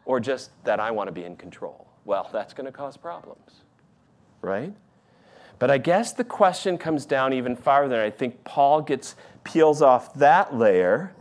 or 0.06 0.20
just 0.20 0.52
that 0.66 0.80
I 0.80 0.92
want 0.92 1.08
to 1.08 1.12
be 1.12 1.24
in 1.24 1.38
control. 1.38 1.88
Well, 2.04 2.30
that's 2.34 2.54
going 2.54 2.66
to 2.66 2.72
cause 2.72 2.98
problems, 2.98 3.62
right? 4.42 4.74
But 5.62 5.70
I 5.70 5.78
guess 5.78 6.12
the 6.12 6.24
question 6.24 6.80
comes 6.80 7.06
down 7.06 7.34
even 7.34 7.56
farther. 7.56 8.02
I 8.02 8.10
think 8.10 8.44
Paul 8.44 8.82
gets 8.82 9.16
peels 9.44 9.80
off 9.80 10.12
that 10.16 10.56
layer 10.56 11.14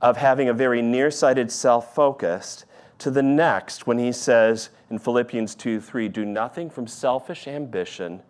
of 0.00 0.16
having 0.16 0.48
a 0.48 0.54
very 0.54 0.80
nearsighted 0.80 1.52
self 1.52 1.94
focused 1.94 2.64
to 2.96 3.10
the 3.10 3.22
next 3.22 3.86
when 3.86 3.98
he 3.98 4.10
says 4.10 4.70
in 4.88 4.98
Philippians 4.98 5.54
2 5.54 5.82
3, 5.82 6.08
do 6.08 6.24
nothing 6.24 6.70
from 6.70 6.86
selfish 6.86 7.46
ambition 7.46 8.22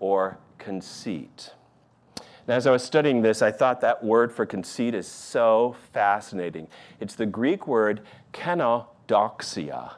or 0.00 0.38
conceit. 0.56 1.52
And 2.16 2.56
as 2.56 2.66
I 2.66 2.70
was 2.70 2.82
studying 2.82 3.20
this, 3.20 3.42
I 3.42 3.52
thought 3.52 3.82
that 3.82 4.02
word 4.02 4.32
for 4.32 4.46
conceit 4.46 4.94
is 4.94 5.06
so 5.06 5.76
fascinating. 5.92 6.66
It's 6.98 7.14
the 7.14 7.26
Greek 7.26 7.66
word 7.66 8.00
kenodoxia. 8.32 9.96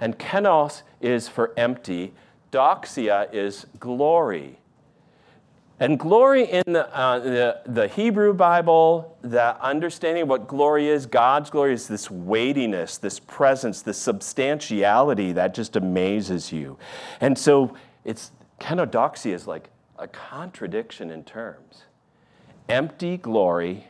And 0.00 0.18
kenos 0.18 0.82
is 1.00 1.28
for 1.28 1.52
empty, 1.56 2.14
doxia 2.50 3.32
is 3.32 3.66
glory. 3.78 4.58
And 5.80 5.98
glory 5.98 6.50
in 6.50 6.64
the, 6.66 6.92
uh, 6.96 7.18
the, 7.20 7.60
the, 7.66 7.86
Hebrew 7.86 8.34
Bible, 8.34 9.16
the 9.22 9.62
understanding 9.62 10.24
of 10.24 10.28
what 10.28 10.48
glory 10.48 10.88
is, 10.88 11.06
God's 11.06 11.50
glory 11.50 11.72
is 11.72 11.86
this 11.86 12.10
weightiness, 12.10 12.98
this 12.98 13.20
presence, 13.20 13.82
this 13.82 13.96
substantiality 13.96 15.32
that 15.32 15.54
just 15.54 15.76
amazes 15.76 16.52
you. 16.52 16.78
And 17.20 17.38
so 17.38 17.76
it's 18.04 18.32
kenodoxia 18.60 19.34
is 19.34 19.46
like 19.46 19.70
a 19.98 20.08
contradiction 20.08 21.12
in 21.12 21.22
terms. 21.22 21.84
Empty 22.68 23.16
glory, 23.16 23.86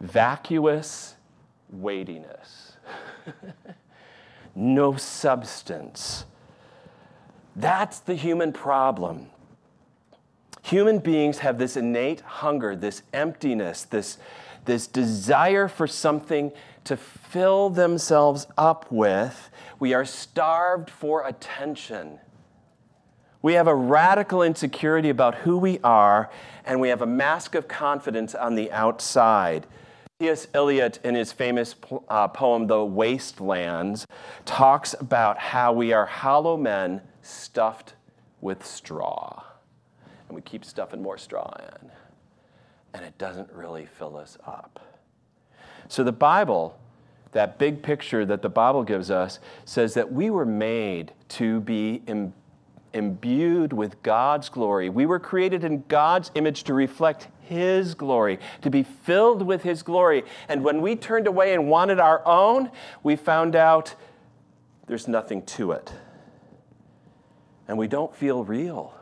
vacuous 0.00 1.14
weightiness, 1.70 2.76
no 4.54 4.96
substance 4.96 6.26
that's 7.60 8.00
the 8.00 8.14
human 8.14 8.52
problem. 8.52 9.30
Human 10.62 10.98
beings 10.98 11.38
have 11.38 11.58
this 11.58 11.76
innate 11.76 12.20
hunger, 12.20 12.76
this 12.76 13.02
emptiness, 13.12 13.82
this, 13.84 14.18
this 14.64 14.86
desire 14.86 15.66
for 15.66 15.86
something 15.86 16.52
to 16.84 16.96
fill 16.96 17.70
themselves 17.70 18.46
up 18.56 18.90
with. 18.90 19.50
We 19.78 19.94
are 19.94 20.04
starved 20.04 20.90
for 20.90 21.26
attention. 21.26 22.18
We 23.40 23.54
have 23.54 23.66
a 23.66 23.74
radical 23.74 24.42
insecurity 24.42 25.08
about 25.08 25.36
who 25.36 25.58
we 25.58 25.78
are, 25.80 26.30
and 26.66 26.80
we 26.80 26.88
have 26.88 27.02
a 27.02 27.06
mask 27.06 27.54
of 27.54 27.68
confidence 27.68 28.34
on 28.34 28.56
the 28.56 28.70
outside. 28.72 29.66
T.S. 30.20 30.48
Eliot, 30.52 30.98
in 31.04 31.14
his 31.14 31.30
famous 31.30 31.76
uh, 32.08 32.26
poem, 32.26 32.66
The 32.66 32.84
Wastelands, 32.84 34.04
talks 34.44 34.92
about 34.98 35.38
how 35.38 35.72
we 35.72 35.92
are 35.92 36.06
hollow 36.06 36.56
men 36.56 37.02
stuffed 37.22 37.94
with 38.40 38.66
straw. 38.66 39.44
And 40.26 40.34
we 40.34 40.42
keep 40.42 40.64
stuffing 40.64 41.00
more 41.00 41.18
straw 41.18 41.54
in, 41.60 41.90
and 42.94 43.04
it 43.04 43.16
doesn't 43.16 43.52
really 43.52 43.86
fill 43.86 44.16
us 44.16 44.36
up. 44.44 44.80
So 45.86 46.02
the 46.02 46.10
Bible, 46.10 46.76
that 47.30 47.56
big 47.56 47.80
picture 47.80 48.26
that 48.26 48.42
the 48.42 48.48
Bible 48.48 48.82
gives 48.82 49.12
us, 49.12 49.38
says 49.66 49.94
that 49.94 50.12
we 50.12 50.30
were 50.30 50.44
made 50.44 51.12
to 51.28 51.60
be 51.60 52.02
Im- 52.08 52.32
imbued 52.92 53.72
with 53.72 54.02
God's 54.02 54.48
glory. 54.48 54.88
We 54.88 55.06
were 55.06 55.20
created 55.20 55.62
in 55.62 55.84
God's 55.86 56.32
image 56.34 56.64
to 56.64 56.74
reflect 56.74 57.28
His 57.48 57.94
glory, 57.94 58.38
to 58.62 58.70
be 58.70 58.82
filled 58.82 59.42
with 59.42 59.62
His 59.62 59.82
glory. 59.82 60.24
And 60.48 60.62
when 60.62 60.80
we 60.82 60.96
turned 60.96 61.26
away 61.26 61.54
and 61.54 61.68
wanted 61.68 61.98
our 61.98 62.26
own, 62.26 62.70
we 63.02 63.16
found 63.16 63.56
out 63.56 63.94
there's 64.86 65.08
nothing 65.08 65.42
to 65.42 65.72
it 65.72 65.92
and 67.68 67.76
we 67.76 67.86
don't 67.86 68.14
feel 68.16 68.42
real. 68.42 68.94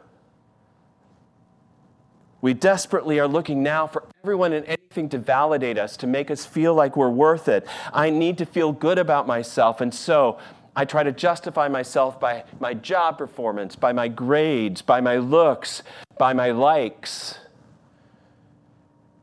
We 2.42 2.52
desperately 2.52 3.18
are 3.18 3.28
looking 3.28 3.62
now 3.62 3.86
for 3.86 4.04
everyone 4.22 4.52
and 4.52 4.66
anything 4.66 5.08
to 5.10 5.18
validate 5.18 5.78
us, 5.78 5.96
to 5.98 6.06
make 6.06 6.30
us 6.30 6.44
feel 6.44 6.74
like 6.74 6.96
we're 6.96 7.08
worth 7.08 7.48
it. 7.48 7.66
I 7.92 8.10
need 8.10 8.38
to 8.38 8.46
feel 8.46 8.72
good 8.72 8.98
about 8.98 9.26
myself, 9.26 9.80
and 9.80 9.94
so 9.94 10.38
I 10.74 10.84
try 10.84 11.02
to 11.04 11.12
justify 11.12 11.68
myself 11.68 12.20
by 12.20 12.44
my 12.60 12.74
job 12.74 13.16
performance, 13.16 13.76
by 13.76 13.92
my 13.92 14.08
grades, 14.08 14.82
by 14.82 15.00
my 15.00 15.16
looks, 15.16 15.82
by 16.18 16.34
my 16.34 16.50
likes. 16.50 17.38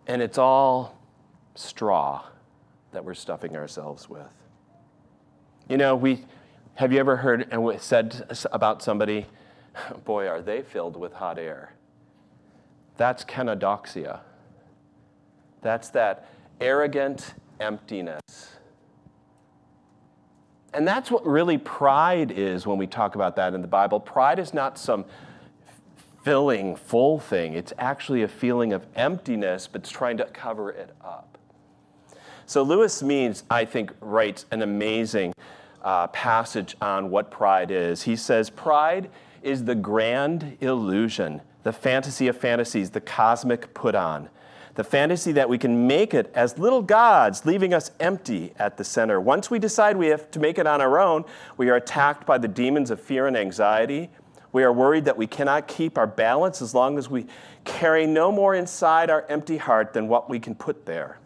And 0.08 0.22
it's 0.22 0.38
all 0.38 0.98
straw 1.56 2.24
that 2.92 3.04
we're 3.04 3.14
stuffing 3.14 3.56
ourselves 3.56 4.10
with. 4.10 4.34
You 5.70 5.78
know, 5.78 5.96
we, 5.96 6.26
have 6.76 6.92
you 6.92 7.00
ever 7.00 7.16
heard 7.16 7.48
and 7.52 7.82
said 7.82 8.46
about 8.52 8.82
somebody, 8.82 9.26
boy, 10.06 10.28
are 10.28 10.42
they 10.42 10.62
filled 10.62 10.98
with 10.98 11.14
hot 11.14 11.40
air? 11.40 11.74
That's 12.98 13.24
kenodoxia. 13.24 14.20
That's 15.62 15.90
that 15.90 16.28
arrogant 16.60 17.34
emptiness. 17.60 18.22
And 20.74 20.88
that's 20.88 21.12
what 21.12 21.26
really 21.26 21.58
pride 21.58 22.32
is 22.32 22.66
when 22.66 22.78
we 22.78 22.88
talk 22.88 23.16
about 23.16 23.36
that 23.36 23.54
in 23.54 23.62
the 23.62 23.68
Bible. 23.68 24.00
Pride 24.00 24.40
is 24.40 24.54
not 24.54 24.78
some 24.78 25.06
filling, 26.24 26.76
full 26.76 27.20
thing, 27.20 27.54
it's 27.54 27.74
actually 27.78 28.24
a 28.24 28.28
feeling 28.28 28.74
of 28.74 28.86
emptiness, 28.96 29.68
but 29.68 29.82
it's 29.82 29.92
trying 29.92 30.18
to 30.18 30.26
cover 30.26 30.72
it 30.72 30.96
up. 31.04 31.38
So 32.46 32.64
Lewis 32.64 33.02
Smedes, 33.02 33.44
I 33.50 33.66
think, 33.66 33.92
writes 34.00 34.46
an 34.52 34.62
amazing 34.62 35.34
uh, 35.84 36.08
passage 36.08 36.76
on 36.82 37.10
what 37.10 37.30
pride 37.30 37.72
is. 37.72 38.04
He 38.04 38.16
says, 38.16 38.50
Pride 38.50 39.10
is 39.42 39.66
the 39.66 39.76
grand 39.76 40.58
illusion, 40.62 41.42
the 41.64 41.74
fantasy 41.74 42.28
of 42.28 42.38
fantasies, 42.38 42.92
the 42.92 43.02
cosmic 43.02 43.74
put 43.74 43.96
on. 43.96 44.30
The 44.76 44.84
fantasy 44.84 45.34
that 45.34 45.50
we 45.50 45.58
can 45.58 45.86
make 45.86 46.14
it 46.14 46.32
as 46.34 46.58
little 46.58 46.82
gods, 46.82 47.46
leaving 47.46 47.74
us 47.74 47.92
empty 48.00 48.54
at 48.58 48.78
the 48.78 48.84
center. 48.84 49.22
Once 49.22 49.52
we 49.52 49.60
decide 49.60 49.98
we 49.98 50.08
have 50.08 50.32
to 50.32 50.40
make 50.40 50.58
it 50.58 50.66
on 50.66 50.82
our 50.82 51.00
own, 51.00 51.26
we 51.58 51.70
are 51.70 51.76
attacked 51.76 52.26
by 52.26 52.40
the 52.40 52.48
demons 52.48 52.90
of 52.90 53.00
fear 53.00 53.28
and 53.28 53.38
anxiety. 53.38 54.10
We 54.54 54.64
are 54.64 54.72
worried 54.72 55.06
that 55.06 55.18
we 55.18 55.28
cannot 55.28 55.68
keep 55.68 55.98
our 55.98 56.08
balance 56.08 56.62
as 56.62 56.74
long 56.74 56.98
as 56.98 57.10
we 57.10 57.26
carry 57.66 58.06
no 58.06 58.32
more 58.32 58.56
inside 58.56 59.10
our 59.10 59.26
empty 59.28 59.58
heart 59.58 59.94
than 59.94 60.08
what 60.08 60.30
we 60.30 60.40
can 60.40 60.56
put 60.56 60.86
there. 60.86 61.18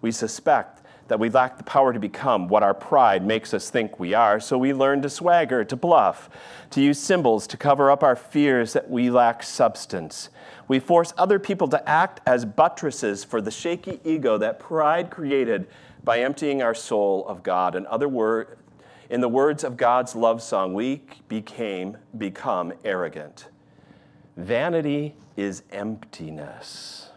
We 0.00 0.12
suspect 0.12 0.80
that 1.08 1.18
we 1.18 1.28
lack 1.28 1.58
the 1.58 1.64
power 1.64 1.92
to 1.92 1.98
become 1.98 2.46
what 2.46 2.62
our 2.62 2.72
pride 2.72 3.26
makes 3.26 3.52
us 3.52 3.68
think 3.68 3.98
we 3.98 4.14
are, 4.14 4.38
so 4.38 4.56
we 4.56 4.72
learn 4.72 5.02
to 5.02 5.10
swagger, 5.10 5.64
to 5.64 5.74
bluff, 5.74 6.30
to 6.70 6.80
use 6.80 7.00
symbols 7.00 7.48
to 7.48 7.56
cover 7.56 7.90
up 7.90 8.04
our 8.04 8.14
fears 8.14 8.72
that 8.74 8.88
we 8.88 9.10
lack 9.10 9.42
substance. 9.42 10.28
We 10.68 10.78
force 10.78 11.12
other 11.18 11.40
people 11.40 11.66
to 11.68 11.88
act 11.88 12.20
as 12.24 12.44
buttresses 12.44 13.24
for 13.24 13.40
the 13.40 13.50
shaky 13.50 13.98
ego 14.04 14.38
that 14.38 14.60
pride 14.60 15.10
created 15.10 15.66
by 16.04 16.20
emptying 16.20 16.62
our 16.62 16.74
soul 16.74 17.26
of 17.26 17.42
God. 17.42 17.74
In 17.74 17.86
other 17.88 18.08
words, 18.08 18.56
in 19.10 19.20
the 19.20 19.28
words 19.28 19.64
of 19.64 19.76
God's 19.76 20.14
love 20.14 20.40
song, 20.40 20.72
we 20.72 21.02
became 21.28 21.98
become 22.16 22.72
arrogant. 22.84 23.48
Vanity 24.36 25.16
is 25.36 25.64
emptiness. 25.72 27.10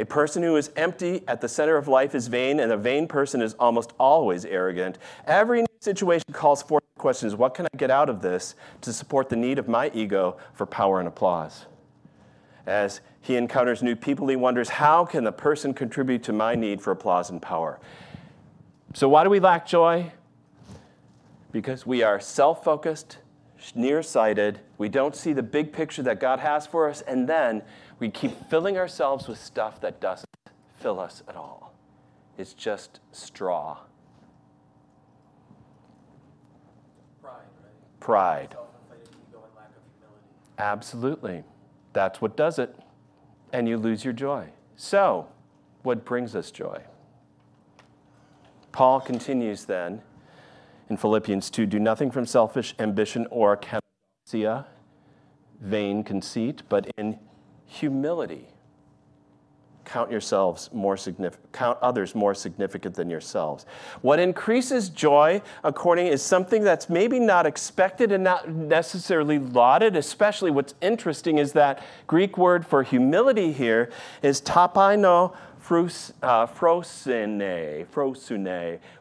A 0.00 0.04
person 0.04 0.42
who 0.42 0.56
is 0.56 0.70
empty 0.76 1.22
at 1.28 1.40
the 1.40 1.48
center 1.48 1.76
of 1.76 1.86
life 1.88 2.14
is 2.14 2.26
vain, 2.26 2.60
and 2.60 2.72
a 2.72 2.76
vain 2.76 3.06
person 3.06 3.40
is 3.40 3.54
almost 3.54 3.92
always 3.98 4.44
arrogant. 4.44 4.98
Every 5.26 5.64
situation 5.80 6.24
calls 6.32 6.62
forth 6.62 6.82
the 6.94 7.00
questions 7.00 7.36
what 7.36 7.54
can 7.54 7.66
I 7.66 7.76
get 7.76 7.90
out 7.90 8.08
of 8.08 8.20
this 8.20 8.56
to 8.80 8.92
support 8.92 9.28
the 9.28 9.36
need 9.36 9.58
of 9.58 9.68
my 9.68 9.90
ego 9.94 10.36
for 10.52 10.66
power 10.66 10.98
and 10.98 11.06
applause? 11.06 11.66
As 12.66 13.00
he 13.20 13.36
encounters 13.36 13.82
new 13.82 13.94
people, 13.94 14.26
he 14.28 14.36
wonders 14.36 14.68
how 14.68 15.04
can 15.04 15.22
the 15.24 15.32
person 15.32 15.72
contribute 15.72 16.24
to 16.24 16.32
my 16.32 16.56
need 16.56 16.82
for 16.82 16.90
applause 16.90 17.30
and 17.30 17.40
power? 17.40 17.78
So, 18.94 19.08
why 19.08 19.22
do 19.22 19.30
we 19.30 19.40
lack 19.40 19.66
joy? 19.66 20.12
Because 21.50 21.86
we 21.86 22.02
are 22.02 22.20
self 22.20 22.62
focused, 22.62 23.18
nearsighted, 23.74 24.60
we 24.76 24.88
don't 24.88 25.16
see 25.16 25.32
the 25.32 25.42
big 25.42 25.72
picture 25.72 26.02
that 26.02 26.20
God 26.20 26.40
has 26.40 26.66
for 26.66 26.88
us, 26.88 27.00
and 27.02 27.28
then 27.28 27.62
we 27.98 28.10
keep 28.10 28.48
filling 28.48 28.76
ourselves 28.76 29.26
with 29.26 29.38
stuff 29.38 29.80
that 29.80 30.00
doesn't 30.00 30.28
fill 30.78 31.00
us 31.00 31.22
at 31.28 31.36
all. 31.36 31.74
It's 32.36 32.54
just 32.54 33.00
straw. 33.12 33.78
Pride, 37.20 37.32
right? 37.62 38.00
Pride. 38.00 38.48
Self-inflated 38.52 39.08
ego 39.28 39.42
and 39.44 39.56
lack 39.56 39.70
of 39.70 39.82
humility. 39.98 40.24
Absolutely. 40.58 41.42
That's 41.92 42.20
what 42.20 42.36
does 42.36 42.58
it. 42.58 42.76
And 43.52 43.68
you 43.68 43.76
lose 43.76 44.04
your 44.04 44.12
joy. 44.12 44.50
So, 44.76 45.26
what 45.82 46.04
brings 46.04 46.36
us 46.36 46.50
joy? 46.50 46.82
Paul 48.70 49.00
continues 49.00 49.64
then 49.64 50.02
in 50.88 50.96
Philippians 50.96 51.50
2 51.50 51.66
do 51.66 51.78
nothing 51.78 52.10
from 52.10 52.26
selfish 52.26 52.74
ambition 52.78 53.26
or 53.30 53.56
canacia, 53.56 54.66
vain 55.60 56.02
conceit, 56.02 56.62
but 56.68 56.90
in 56.96 57.18
humility. 57.66 58.46
Count 59.84 60.10
yourselves 60.10 60.68
more 60.72 60.98
significant, 60.98 61.50
count 61.52 61.78
others 61.80 62.14
more 62.14 62.34
significant 62.34 62.94
than 62.94 63.08
yourselves. 63.08 63.64
What 64.02 64.18
increases 64.18 64.90
joy, 64.90 65.40
according, 65.64 66.08
is 66.08 66.22
something 66.22 66.62
that's 66.62 66.90
maybe 66.90 67.18
not 67.18 67.46
expected 67.46 68.12
and 68.12 68.22
not 68.22 68.50
necessarily 68.50 69.38
lauded. 69.38 69.96
Especially, 69.96 70.50
what's 70.50 70.74
interesting 70.82 71.38
is 71.38 71.52
that 71.52 71.82
Greek 72.06 72.36
word 72.36 72.66
for 72.66 72.82
humility 72.82 73.50
here 73.50 73.88
is 74.20 74.42
tapaino 74.42 75.34
frus, 75.58 76.12
uh, 76.22 76.46
frosune, 76.46 77.88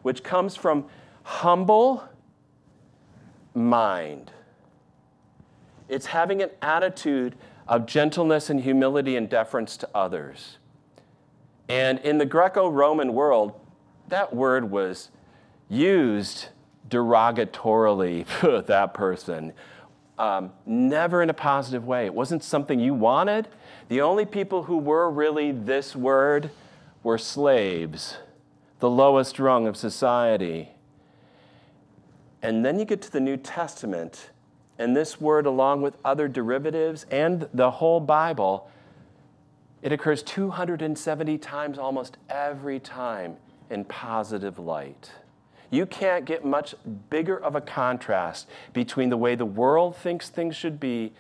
which 0.04 0.24
comes 0.24 0.56
from 0.56 0.86
humble 1.28 2.08
mind. 3.54 4.32
It's 5.90 6.06
having 6.06 6.42
an 6.42 6.52
attitude 6.62 7.36
of 7.68 7.86
gentleness 7.86 8.50
and 8.50 8.62
humility 8.62 9.18
and 9.18 9.30
deference 9.30 9.76
to 9.78 9.90
others. 9.94 10.58
And 11.68 12.00
in 12.00 12.18
the 12.18 12.26
Greco 12.26 12.70
Roman 12.70 13.14
world, 13.14 13.60
that 14.08 14.34
word 14.34 14.72
was 14.72 15.10
used 15.68 16.48
derogatorily 16.88 18.26
for 18.40 18.62
that 18.62 18.94
person, 18.94 19.52
um, 20.18 20.54
never 20.66 21.22
in 21.22 21.30
a 21.30 21.34
positive 21.34 21.86
way. 21.86 22.06
It 22.06 22.14
wasn't 22.14 22.42
something 22.42 22.80
you 22.80 22.94
wanted. 22.94 23.50
The 23.90 24.00
only 24.00 24.26
people 24.26 24.64
who 24.64 24.78
were 24.78 25.12
really 25.12 25.52
this 25.52 25.94
word 25.94 26.52
were 27.04 27.18
slaves, 27.18 28.16
the 28.80 28.90
lowest 28.90 29.40
rung 29.40 29.68
of 29.68 29.76
society. 29.76 30.72
And 32.48 32.64
then 32.64 32.80
you 32.80 32.86
get 32.86 33.02
to 33.02 33.12
the 33.12 33.20
New 33.20 33.36
Testament, 33.36 34.30
and 34.80 34.96
this 34.96 35.20
word, 35.20 35.46
along 35.46 35.82
with 35.82 35.98
other 36.06 36.30
derivatives 36.30 37.06
and 37.12 37.50
the 37.54 37.70
whole 37.72 38.00
Bible, 38.00 38.72
it 39.82 39.92
occurs 39.92 40.24
270 40.24 41.38
times 41.40 41.78
almost 41.78 42.16
every 42.30 42.80
time 42.80 43.36
in 43.70 43.84
positive 43.84 44.60
light. 44.60 45.12
You 45.72 45.86
can't 45.86 46.24
get 46.24 46.46
much 46.46 46.74
bigger 47.10 47.38
of 47.38 47.58
a 47.58 47.60
contrast 47.60 48.48
between 48.72 49.10
the 49.10 49.18
way 49.18 49.36
the 49.36 49.46
world 49.46 49.98
thinks 49.98 50.30
things 50.30 50.56
should 50.56 50.80
be 50.80 51.12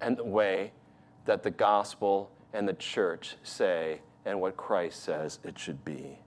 and 0.00 0.16
the 0.16 0.22
way 0.22 0.70
that 1.24 1.42
the 1.42 1.50
gospel 1.50 2.30
and 2.52 2.68
the 2.68 2.74
church 2.74 3.34
say 3.42 4.02
and 4.24 4.40
what 4.40 4.56
Christ 4.56 5.02
says 5.02 5.40
it 5.42 5.58
should 5.58 5.84
be. 5.84 6.20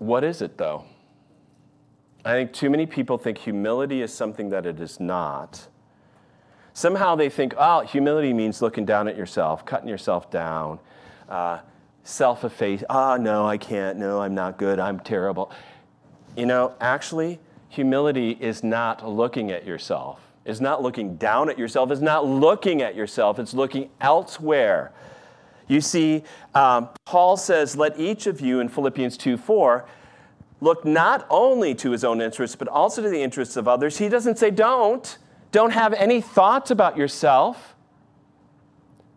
What 0.00 0.24
is 0.24 0.40
it, 0.40 0.56
though? 0.56 0.84
I 2.24 2.32
think 2.32 2.54
too 2.54 2.70
many 2.70 2.86
people 2.86 3.18
think 3.18 3.36
humility 3.36 4.00
is 4.00 4.10
something 4.10 4.48
that 4.48 4.64
it 4.64 4.80
is 4.80 4.98
not. 4.98 5.68
Somehow 6.72 7.16
they 7.16 7.28
think, 7.28 7.52
oh, 7.58 7.80
humility 7.80 8.32
means 8.32 8.62
looking 8.62 8.86
down 8.86 9.08
at 9.08 9.16
yourself, 9.16 9.66
cutting 9.66 9.90
yourself 9.90 10.30
down, 10.30 10.78
uh, 11.28 11.58
self 12.02 12.44
efface. 12.44 12.82
Ah, 12.88 13.12
oh, 13.12 13.16
no, 13.18 13.46
I 13.46 13.58
can't. 13.58 13.98
No, 13.98 14.22
I'm 14.22 14.34
not 14.34 14.56
good. 14.56 14.80
I'm 14.80 15.00
terrible. 15.00 15.52
You 16.34 16.46
know, 16.46 16.72
actually, 16.80 17.38
humility 17.68 18.38
is 18.40 18.64
not 18.64 19.06
looking 19.06 19.50
at 19.50 19.66
yourself, 19.66 20.18
it's 20.46 20.60
not 20.60 20.82
looking 20.82 21.16
down 21.16 21.50
at 21.50 21.58
yourself, 21.58 21.90
it's 21.90 22.00
not 22.00 22.26
looking 22.26 22.80
at 22.80 22.94
yourself, 22.94 23.38
it's 23.38 23.52
looking 23.52 23.90
elsewhere. 24.00 24.92
You 25.70 25.80
see, 25.80 26.24
um, 26.52 26.88
Paul 27.04 27.36
says, 27.36 27.76
let 27.76 27.98
each 27.98 28.26
of 28.26 28.40
you 28.40 28.58
in 28.58 28.68
Philippians 28.68 29.16
2 29.16 29.36
4 29.36 29.86
look 30.60 30.84
not 30.84 31.26
only 31.30 31.76
to 31.76 31.92
his 31.92 32.02
own 32.02 32.20
interests, 32.20 32.56
but 32.56 32.66
also 32.66 33.02
to 33.02 33.08
the 33.08 33.22
interests 33.22 33.56
of 33.56 33.68
others. 33.68 33.98
He 33.98 34.08
doesn't 34.08 34.36
say 34.36 34.50
don't. 34.50 35.16
Don't 35.52 35.70
have 35.70 35.92
any 35.92 36.20
thoughts 36.20 36.72
about 36.72 36.96
yourself. 36.96 37.76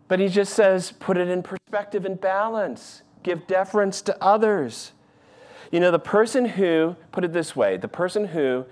But 0.06 0.20
he 0.20 0.28
just 0.28 0.54
says, 0.54 0.92
put 0.92 1.16
it 1.16 1.26
in 1.26 1.42
perspective 1.42 2.04
and 2.04 2.20
balance. 2.20 3.02
Give 3.24 3.44
deference 3.48 4.00
to 4.02 4.22
others. 4.22 4.92
You 5.72 5.80
know, 5.80 5.90
the 5.90 5.98
person 5.98 6.44
who, 6.44 6.94
put 7.10 7.24
it 7.24 7.32
this 7.32 7.56
way, 7.56 7.78
the 7.78 7.88
person 7.88 8.26
who 8.28 8.64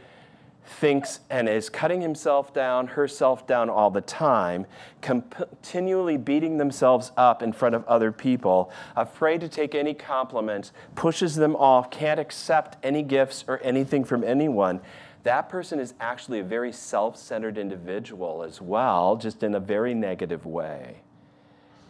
thinks 0.64 1.20
and 1.28 1.48
is 1.48 1.68
cutting 1.68 2.00
himself 2.00 2.54
down, 2.54 2.86
herself 2.88 3.46
down 3.46 3.68
all 3.68 3.90
the 3.90 4.00
time, 4.00 4.66
continually 5.00 6.16
beating 6.16 6.58
themselves 6.58 7.12
up 7.16 7.42
in 7.42 7.52
front 7.52 7.74
of 7.74 7.84
other 7.86 8.12
people, 8.12 8.70
afraid 8.96 9.40
to 9.40 9.48
take 9.48 9.74
any 9.74 9.94
compliments, 9.94 10.72
pushes 10.94 11.34
them 11.34 11.56
off, 11.56 11.90
can't 11.90 12.20
accept 12.20 12.76
any 12.82 13.02
gifts 13.02 13.44
or 13.48 13.58
anything 13.62 14.04
from 14.04 14.22
anyone, 14.24 14.80
that 15.24 15.48
person 15.48 15.78
is 15.78 15.94
actually 16.00 16.40
a 16.40 16.44
very 16.44 16.72
self 16.72 17.16
centered 17.16 17.56
individual 17.56 18.42
as 18.42 18.60
well, 18.60 19.16
just 19.16 19.42
in 19.42 19.54
a 19.54 19.60
very 19.60 19.94
negative 19.94 20.44
way. 20.44 20.96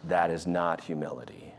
That 0.03 0.29
is 0.29 0.45
not 0.45 0.81
humility. 0.83 1.53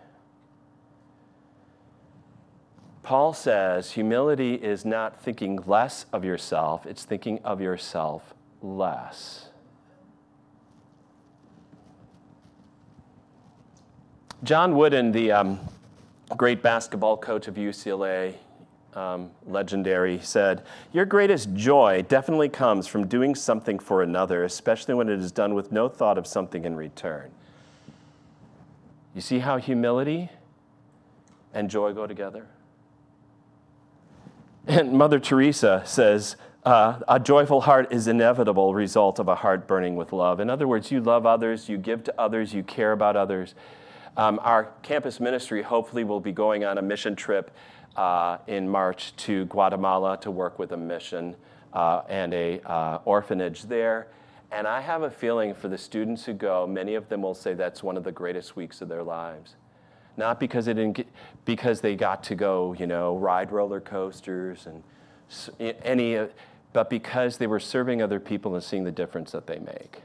Paul 3.04 3.34
says 3.34 3.92
humility 3.92 4.54
is 4.54 4.86
not 4.86 5.20
thinking 5.20 5.60
less 5.66 6.06
of 6.10 6.24
yourself, 6.24 6.86
it's 6.86 7.04
thinking 7.04 7.38
of 7.44 7.60
yourself 7.60 8.32
less. 8.62 9.50
John 14.42 14.74
Wooden, 14.74 15.12
the 15.12 15.32
um, 15.32 15.60
great 16.36 16.62
basketball 16.62 17.18
coach 17.18 17.46
of 17.46 17.56
UCLA, 17.56 18.36
um, 18.94 19.30
legendary, 19.46 20.18
said, 20.20 20.62
Your 20.92 21.04
greatest 21.04 21.52
joy 21.54 22.06
definitely 22.08 22.48
comes 22.48 22.86
from 22.86 23.06
doing 23.06 23.34
something 23.34 23.78
for 23.78 24.02
another, 24.02 24.44
especially 24.44 24.94
when 24.94 25.10
it 25.10 25.18
is 25.18 25.30
done 25.30 25.52
with 25.54 25.70
no 25.70 25.88
thought 25.88 26.16
of 26.16 26.26
something 26.26 26.64
in 26.64 26.74
return. 26.74 27.30
You 29.14 29.20
see 29.20 29.40
how 29.40 29.58
humility 29.58 30.30
and 31.52 31.68
joy 31.68 31.92
go 31.92 32.06
together? 32.06 32.46
And 34.66 34.92
Mother 34.92 35.20
Teresa 35.20 35.82
says, 35.84 36.36
uh, 36.64 37.00
a 37.06 37.20
joyful 37.20 37.60
heart 37.60 37.92
is 37.92 38.08
inevitable 38.08 38.74
result 38.74 39.18
of 39.18 39.28
a 39.28 39.34
heart 39.34 39.66
burning 39.68 39.96
with 39.96 40.12
love. 40.12 40.40
In 40.40 40.48
other 40.48 40.66
words, 40.66 40.90
you 40.90 41.02
love 41.02 41.26
others, 41.26 41.68
you 41.68 41.76
give 41.76 42.02
to 42.04 42.14
others, 42.18 42.54
you 42.54 42.62
care 42.62 42.92
about 42.92 43.14
others. 43.14 43.54
Um, 44.16 44.40
our 44.42 44.72
campus 44.82 45.20
ministry 45.20 45.60
hopefully 45.60 46.04
will 46.04 46.20
be 46.20 46.32
going 46.32 46.64
on 46.64 46.78
a 46.78 46.82
mission 46.82 47.14
trip 47.14 47.50
uh, 47.96 48.38
in 48.46 48.66
March 48.66 49.14
to 49.16 49.44
Guatemala 49.46 50.16
to 50.22 50.30
work 50.30 50.58
with 50.58 50.72
a 50.72 50.76
mission 50.78 51.36
uh, 51.74 52.00
and 52.08 52.32
a 52.32 52.60
uh, 52.62 53.00
orphanage 53.04 53.64
there. 53.64 54.08
And 54.50 54.66
I 54.66 54.80
have 54.80 55.02
a 55.02 55.10
feeling 55.10 55.52
for 55.52 55.68
the 55.68 55.76
students 55.76 56.24
who 56.24 56.32
go, 56.32 56.66
many 56.66 56.94
of 56.94 57.10
them 57.10 57.20
will 57.20 57.34
say 57.34 57.52
that's 57.52 57.82
one 57.82 57.98
of 57.98 58.04
the 58.04 58.12
greatest 58.12 58.56
weeks 58.56 58.80
of 58.80 58.88
their 58.88 59.02
lives. 59.02 59.56
Not 60.16 60.38
because 60.38 60.66
they 60.66 60.74
didn't 60.74 60.94
get, 60.94 61.08
because 61.44 61.80
they 61.80 61.96
got 61.96 62.22
to 62.24 62.34
go, 62.34 62.74
you 62.78 62.86
know, 62.86 63.16
ride 63.16 63.50
roller 63.50 63.80
coasters 63.80 64.66
and 64.66 64.82
any, 65.82 66.18
but 66.72 66.88
because 66.88 67.38
they 67.38 67.46
were 67.46 67.60
serving 67.60 68.00
other 68.00 68.20
people 68.20 68.54
and 68.54 68.62
seeing 68.62 68.84
the 68.84 68.92
difference 68.92 69.32
that 69.32 69.46
they 69.46 69.58
make. 69.58 70.02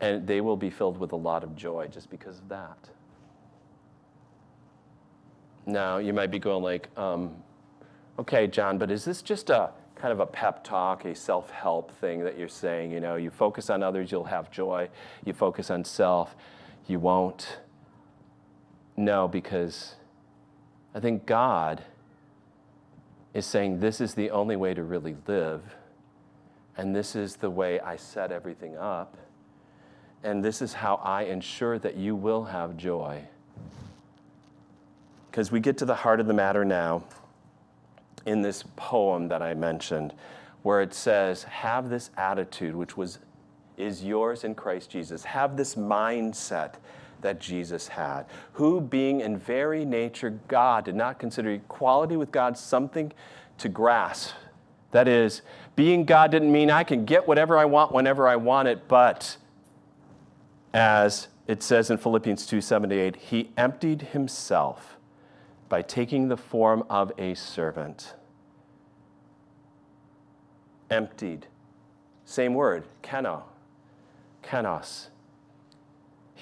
And 0.00 0.26
they 0.26 0.40
will 0.40 0.56
be 0.56 0.70
filled 0.70 0.98
with 0.98 1.12
a 1.12 1.16
lot 1.16 1.44
of 1.44 1.54
joy 1.54 1.88
just 1.88 2.10
because 2.10 2.38
of 2.38 2.48
that. 2.48 2.78
Now, 5.64 5.98
you 5.98 6.12
might 6.12 6.30
be 6.30 6.38
going 6.38 6.62
like, 6.62 6.88
um, 6.98 7.36
okay, 8.18 8.46
John, 8.46 8.78
but 8.78 8.90
is 8.90 9.04
this 9.04 9.22
just 9.22 9.50
a 9.50 9.70
kind 10.02 10.12
of 10.12 10.18
a 10.18 10.26
pep 10.26 10.64
talk, 10.64 11.04
a 11.04 11.14
self 11.14 11.48
help 11.50 11.96
thing 12.00 12.24
that 12.24 12.36
you're 12.36 12.48
saying. 12.48 12.90
You 12.90 12.98
know, 12.98 13.14
you 13.14 13.30
focus 13.30 13.70
on 13.70 13.84
others, 13.84 14.10
you'll 14.10 14.24
have 14.24 14.50
joy. 14.50 14.88
You 15.24 15.32
focus 15.32 15.70
on 15.70 15.84
self, 15.84 16.34
you 16.88 16.98
won't. 16.98 17.58
No, 18.96 19.26
because 19.26 19.94
I 20.94 21.00
think 21.00 21.26
God 21.26 21.82
is 23.34 23.46
saying 23.46 23.80
this 23.80 24.00
is 24.00 24.14
the 24.14 24.30
only 24.30 24.56
way 24.56 24.74
to 24.74 24.82
really 24.82 25.16
live, 25.26 25.62
and 26.76 26.94
this 26.94 27.16
is 27.16 27.36
the 27.36 27.50
way 27.50 27.80
I 27.80 27.96
set 27.96 28.30
everything 28.30 28.76
up, 28.76 29.16
and 30.22 30.44
this 30.44 30.60
is 30.60 30.74
how 30.74 30.96
I 30.96 31.22
ensure 31.22 31.78
that 31.78 31.96
you 31.96 32.14
will 32.14 32.44
have 32.44 32.76
joy. 32.76 33.22
Because 35.30 35.50
we 35.50 35.60
get 35.60 35.78
to 35.78 35.86
the 35.86 35.94
heart 35.94 36.20
of 36.20 36.26
the 36.26 36.34
matter 36.34 36.64
now 36.64 37.04
in 38.26 38.42
this 38.42 38.64
poem 38.76 39.28
that 39.28 39.40
I 39.40 39.54
mentioned, 39.54 40.12
where 40.62 40.82
it 40.82 40.92
says, 40.92 41.44
Have 41.44 41.88
this 41.88 42.10
attitude, 42.18 42.76
which 42.76 42.96
was, 42.96 43.18
is 43.78 44.04
yours 44.04 44.44
in 44.44 44.54
Christ 44.54 44.90
Jesus. 44.90 45.24
Have 45.24 45.56
this 45.56 45.74
mindset 45.74 46.74
that 47.22 47.40
Jesus 47.40 47.88
had, 47.88 48.26
who, 48.54 48.80
being 48.80 49.20
in 49.20 49.38
very 49.38 49.84
nature 49.84 50.38
God, 50.48 50.84
did 50.84 50.94
not 50.94 51.18
consider 51.18 51.50
equality 51.52 52.16
with 52.16 52.30
God 52.30 52.58
something 52.58 53.12
to 53.58 53.68
grasp. 53.68 54.34
That 54.90 55.08
is, 55.08 55.42
being 55.74 56.04
God 56.04 56.30
didn't 56.30 56.52
mean 56.52 56.70
I 56.70 56.84
can 56.84 57.04
get 57.04 57.26
whatever 57.26 57.56
I 57.56 57.64
want 57.64 57.92
whenever 57.92 58.28
I 58.28 58.36
want 58.36 58.68
it, 58.68 58.86
but 58.88 59.36
as 60.74 61.28
it 61.46 61.62
says 61.62 61.90
in 61.90 61.98
Philippians 61.98 62.46
2 62.46 62.60
78, 62.60 63.16
he 63.16 63.50
emptied 63.56 64.02
himself 64.02 64.96
by 65.68 65.82
taking 65.82 66.28
the 66.28 66.36
form 66.36 66.84
of 66.90 67.12
a 67.16 67.34
servant. 67.34 68.14
Emptied. 70.90 71.46
Same 72.26 72.54
word, 72.54 72.84
keno, 73.00 73.44
kenos. 74.42 75.08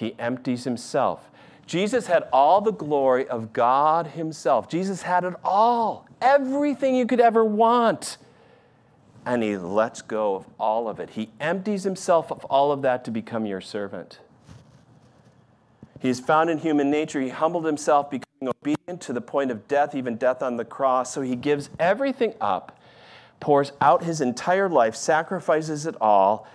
He 0.01 0.19
empties 0.19 0.65
himself. 0.65 1.31
Jesus 1.67 2.09
had 2.09 2.25
all 2.33 2.61
the 2.61 2.73
glory 2.73 3.29
of 3.29 3.53
God 3.53 4.09
Himself. 4.09 4.69
Jesus 4.69 5.03
had 5.03 5.23
it 5.23 5.35
all, 5.45 6.05
everything 6.21 6.97
you 6.97 7.07
could 7.07 7.21
ever 7.21 7.45
want. 7.45 8.17
And 9.25 9.41
He 9.41 9.57
lets 9.57 10.03
go 10.03 10.35
of 10.35 10.47
all 10.59 10.89
of 10.89 10.99
it. 10.99 11.11
He 11.11 11.31
empties 11.39 11.85
Himself 11.85 12.33
of 12.33 12.45
all 12.47 12.73
of 12.73 12.83
that 12.83 13.05
to 13.05 13.13
become 13.13 13.47
your 13.47 13.61
servant. 13.61 14.19
He 16.01 16.09
is 16.09 16.19
found 16.19 16.51
in 16.51 16.59
human 16.59 16.91
nature. 16.91 17.21
He 17.21 17.29
humbled 17.29 17.67
Himself, 17.67 18.11
becoming 18.11 18.53
obedient 18.63 19.01
to 19.03 19.13
the 19.13 19.21
point 19.21 19.53
of 19.53 19.69
death, 19.69 19.95
even 19.95 20.17
death 20.17 20.43
on 20.43 20.57
the 20.57 20.65
cross. 20.65 21.15
So 21.15 21.21
He 21.21 21.37
gives 21.37 21.71
everything 21.79 22.35
up, 22.41 22.77
pours 23.39 23.71
out 23.81 24.03
His 24.03 24.21
entire 24.21 24.69
life, 24.69 24.97
sacrifices 24.97 25.87
it 25.87 25.95
all 26.01 26.49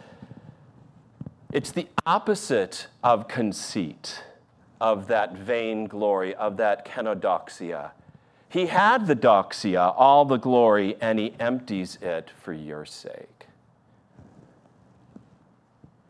it's 1.56 1.72
the 1.72 1.88
opposite 2.06 2.88
of 3.02 3.30
conceit, 3.30 4.26
of 4.82 5.08
that 5.08 5.38
vain 5.38 5.86
glory, 5.86 6.36
of 6.36 6.58
that 6.58 6.86
kenodoxia. 6.86 7.92
He 8.50 8.66
had 8.66 9.08
the 9.08 9.16
doxia, 9.16 9.94
all 9.96 10.26
the 10.26 10.36
glory, 10.36 10.98
and 11.00 11.18
he 11.18 11.34
empties 11.40 11.98
it 12.02 12.30
for 12.42 12.52
your 12.52 12.84
sake. 12.84 13.48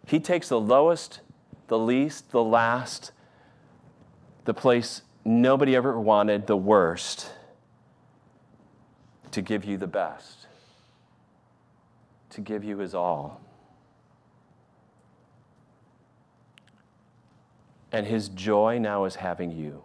He 0.08 0.20
takes 0.20 0.50
the 0.50 0.60
lowest, 0.60 1.20
the 1.68 1.78
least, 1.78 2.32
the 2.32 2.44
last, 2.44 3.12
the 4.46 4.54
place 4.56 5.04
nobody 5.24 5.76
ever 5.76 6.00
wanted, 6.00 6.48
the 6.48 6.58
worst, 6.58 7.32
to 9.30 9.44
give 9.44 9.64
you 9.64 9.78
the 9.78 9.86
best, 9.86 10.48
to 12.32 12.42
give 12.42 12.64
you 12.64 12.80
his 12.80 12.96
all. 12.96 13.45
And 17.96 18.06
his 18.06 18.28
joy 18.28 18.78
now 18.78 19.06
is 19.06 19.16
having 19.16 19.54
you. 19.54 19.82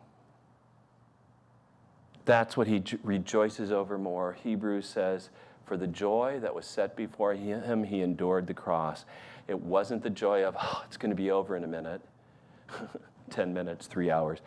That's 2.25 2.57
what 2.57 2.67
he 2.67 2.83
rejoices 3.05 3.71
over 3.71 3.99
more. 3.99 4.37
Hebrews 4.43 4.89
says, 4.89 5.31
For 5.65 5.77
the 5.77 5.87
joy 5.87 6.41
that 6.43 6.53
was 6.53 6.67
set 6.67 6.97
before 6.97 7.35
him, 7.35 7.85
he 7.85 8.03
endured 8.03 8.49
the 8.49 8.53
cross. 8.53 9.05
It 9.47 9.61
wasn't 9.61 10.03
the 10.03 10.11
joy 10.11 10.43
of, 10.43 10.57
oh, 10.61 10.83
it's 10.85 10.97
going 10.97 11.11
to 11.11 11.17
be 11.17 11.31
over 11.31 11.57
in 11.57 11.63
a 11.63 11.69
minute, 11.69 12.01
10 13.31 13.55
minutes, 13.55 13.87
three 13.87 14.11
hours. 14.11 14.41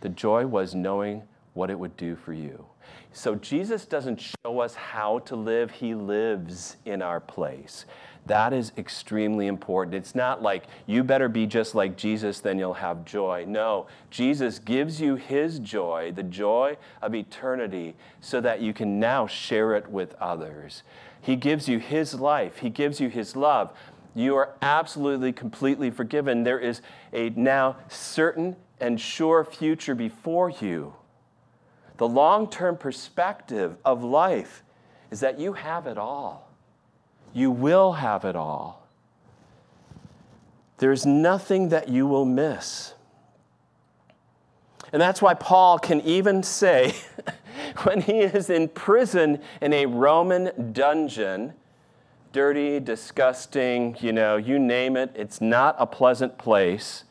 The 0.00 0.10
joy 0.10 0.46
was 0.46 0.76
knowing 0.76 1.24
what 1.54 1.70
it 1.70 1.78
would 1.78 1.96
do 1.96 2.14
for 2.14 2.32
you. 2.32 2.64
So 3.12 3.34
Jesus 3.34 3.84
doesn't 3.84 4.20
show 4.20 4.60
us 4.60 4.76
how 4.76 5.18
to 5.20 5.34
live, 5.34 5.72
he 5.72 5.92
lives 5.92 6.76
in 6.84 7.02
our 7.02 7.18
place. 7.18 7.84
That 8.26 8.52
is 8.52 8.72
extremely 8.76 9.46
important. 9.46 9.94
It's 9.94 10.14
not 10.14 10.42
like 10.42 10.64
you 10.86 11.02
better 11.02 11.28
be 11.28 11.46
just 11.46 11.74
like 11.74 11.96
Jesus, 11.96 12.40
then 12.40 12.58
you'll 12.58 12.74
have 12.74 13.04
joy. 13.04 13.44
No, 13.48 13.86
Jesus 14.10 14.58
gives 14.58 15.00
you 15.00 15.16
his 15.16 15.58
joy, 15.58 16.12
the 16.14 16.22
joy 16.22 16.76
of 17.00 17.14
eternity, 17.14 17.96
so 18.20 18.40
that 18.40 18.60
you 18.60 18.74
can 18.74 19.00
now 19.00 19.26
share 19.26 19.74
it 19.74 19.88
with 19.90 20.14
others. 20.20 20.82
He 21.20 21.36
gives 21.36 21.68
you 21.68 21.78
his 21.78 22.14
life, 22.14 22.58
he 22.58 22.70
gives 22.70 23.00
you 23.00 23.08
his 23.08 23.34
love. 23.34 23.72
You 24.14 24.36
are 24.36 24.54
absolutely, 24.62 25.32
completely 25.32 25.90
forgiven. 25.90 26.42
There 26.42 26.58
is 26.58 26.82
a 27.12 27.30
now 27.30 27.76
certain 27.88 28.56
and 28.80 29.00
sure 29.00 29.44
future 29.44 29.94
before 29.94 30.50
you. 30.50 30.94
The 31.98 32.08
long 32.08 32.48
term 32.48 32.76
perspective 32.76 33.76
of 33.84 34.02
life 34.02 34.62
is 35.10 35.20
that 35.20 35.38
you 35.38 35.52
have 35.52 35.86
it 35.86 35.98
all. 35.98 36.47
You 37.32 37.50
will 37.50 37.94
have 37.94 38.24
it 38.24 38.36
all. 38.36 38.86
There's 40.78 41.04
nothing 41.04 41.70
that 41.70 41.88
you 41.88 42.06
will 42.06 42.24
miss. 42.24 42.94
And 44.92 45.02
that's 45.02 45.20
why 45.20 45.34
Paul 45.34 45.78
can 45.78 46.00
even 46.02 46.42
say, 46.42 46.94
when 47.82 48.00
he 48.00 48.20
is 48.20 48.48
in 48.48 48.68
prison 48.68 49.40
in 49.60 49.72
a 49.72 49.86
Roman 49.86 50.72
dungeon, 50.72 51.54
dirty, 52.32 52.80
disgusting, 52.80 53.96
you 54.00 54.12
know, 54.12 54.36
you 54.36 54.58
name 54.58 54.96
it, 54.96 55.10
it's 55.14 55.40
not 55.40 55.76
a 55.78 55.86
pleasant 55.86 56.38
place. 56.38 57.04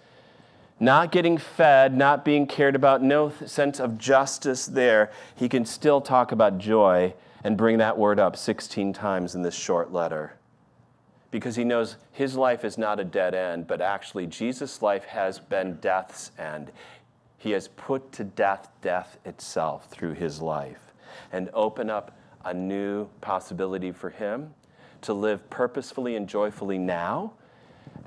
Not 0.80 1.12
getting 1.12 1.38
fed, 1.38 1.96
not 1.96 2.24
being 2.24 2.48
cared 2.48 2.76
about, 2.76 3.04
no 3.04 3.32
sense 3.46 3.80
of 3.80 3.98
justice 3.98 4.66
there, 4.66 5.12
he 5.36 5.50
can 5.50 5.66
still 5.66 6.02
talk 6.02 6.32
about 6.32 6.58
joy 6.58 7.14
and 7.44 7.58
bring 7.58 7.78
that 7.78 7.98
word 7.98 8.20
up 8.20 8.36
16 8.36 8.94
times 8.94 9.36
in 9.36 9.42
this 9.42 9.56
short 9.56 9.92
letter. 9.92 10.34
Because 11.30 11.56
he 11.56 11.64
knows 11.64 11.98
his 12.12 12.36
life 12.36 12.64
is 12.64 12.78
not 12.78 13.00
a 13.00 13.04
dead 13.04 13.36
end, 13.36 13.68
but 13.68 13.82
actually, 13.82 14.28
Jesus' 14.28 14.82
life 14.82 15.06
has 15.06 15.40
been 15.40 15.76
death's 15.76 16.32
end. 16.38 16.72
He 17.38 17.52
has 17.52 17.68
put 17.68 18.12
to 18.14 18.24
death 18.24 18.70
death 18.82 19.20
itself 19.26 19.90
through 19.90 20.14
his 20.14 20.42
life 20.42 20.94
and 21.32 21.50
open 21.54 21.90
up 21.90 22.18
a 22.46 22.54
new 22.54 23.08
possibility 23.22 23.92
for 23.92 24.10
him 24.10 24.54
to 25.02 25.14
live 25.14 25.48
purposefully 25.50 26.16
and 26.16 26.28
joyfully 26.28 26.78
now, 26.78 27.34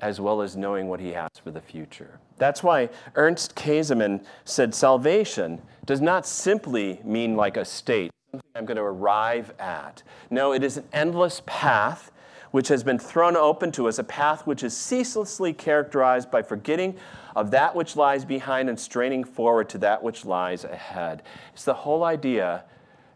as 0.01 0.19
well 0.19 0.41
as 0.41 0.57
knowing 0.57 0.87
what 0.87 0.99
he 0.99 1.11
has 1.13 1.29
for 1.43 1.51
the 1.51 1.61
future. 1.61 2.19
That's 2.37 2.63
why 2.63 2.89
Ernst 3.15 3.55
Käsemann 3.55 4.25
said 4.45 4.73
salvation 4.73 5.61
does 5.85 6.01
not 6.01 6.25
simply 6.25 6.99
mean 7.03 7.35
like 7.35 7.55
a 7.55 7.65
state 7.65 8.11
something 8.31 8.49
I'm 8.55 8.65
going 8.65 8.77
to 8.77 8.83
arrive 8.83 9.53
at. 9.59 10.03
No, 10.29 10.53
it 10.53 10.63
is 10.63 10.77
an 10.77 10.85
endless 10.93 11.41
path 11.45 12.11
which 12.51 12.69
has 12.69 12.83
been 12.83 12.97
thrown 12.99 13.35
open 13.35 13.71
to 13.73 13.87
us, 13.87 13.99
a 13.99 14.03
path 14.03 14.47
which 14.47 14.63
is 14.63 14.75
ceaselessly 14.75 15.53
characterized 15.53 16.31
by 16.31 16.41
forgetting 16.41 16.97
of 17.35 17.51
that 17.51 17.75
which 17.75 17.95
lies 17.95 18.23
behind 18.23 18.69
and 18.69 18.79
straining 18.79 19.23
forward 19.23 19.69
to 19.69 19.77
that 19.77 20.01
which 20.01 20.25
lies 20.25 20.63
ahead. 20.63 21.23
It's 21.53 21.65
the 21.65 21.73
whole 21.73 22.03
idea 22.03 22.63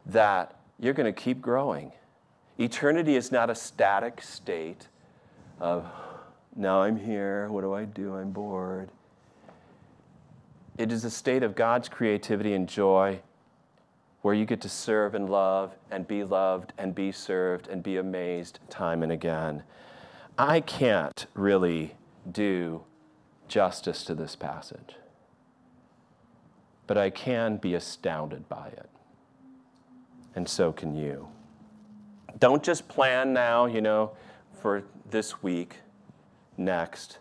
that 0.06 0.58
you're 0.80 0.93
going 0.93 1.13
to 1.13 1.21
keep 1.21 1.41
growing. 1.41 1.91
Eternity 2.60 3.15
is 3.15 3.32
not 3.32 3.49
a 3.49 3.56
static 3.56 4.21
state 4.21 4.88
of, 5.60 5.86
now 6.56 6.82
I'm 6.82 6.97
here, 6.97 7.49
what 7.49 7.62
do 7.62 7.73
I 7.73 7.86
do? 7.86 8.15
I'm 8.15 8.32
bored. 8.32 8.89
It 10.78 10.91
is 10.91 11.06
a 11.06 11.10
state 11.10 11.43
of 11.43 11.56
God's 11.56 11.88
creativity 11.88 12.54
and 12.54 12.67
joy 12.67 13.19
where 14.25 14.33
you 14.33 14.43
get 14.43 14.59
to 14.59 14.67
serve 14.67 15.13
and 15.13 15.29
love 15.29 15.75
and 15.91 16.07
be 16.07 16.23
loved 16.23 16.73
and 16.79 16.95
be 16.95 17.11
served 17.11 17.67
and 17.67 17.83
be 17.83 17.97
amazed 17.97 18.57
time 18.71 19.03
and 19.03 19.11
again. 19.11 19.61
I 20.35 20.61
can't 20.61 21.27
really 21.35 21.93
do 22.31 22.83
justice 23.47 24.03
to 24.05 24.15
this 24.15 24.35
passage, 24.35 24.95
but 26.88 26.97
I 26.97 27.11
can 27.11 27.57
be 27.57 27.75
astounded 27.75 28.49
by 28.49 28.69
it. 28.69 28.89
And 30.33 30.49
so 30.49 30.71
can 30.71 30.95
you. 30.95 31.27
Don't 32.39 32.63
just 32.63 32.88
plan 32.88 33.31
now, 33.31 33.67
you 33.67 33.79
know, 33.79 34.09
for 34.59 34.85
this 35.07 35.43
week, 35.43 35.75
next, 36.57 37.19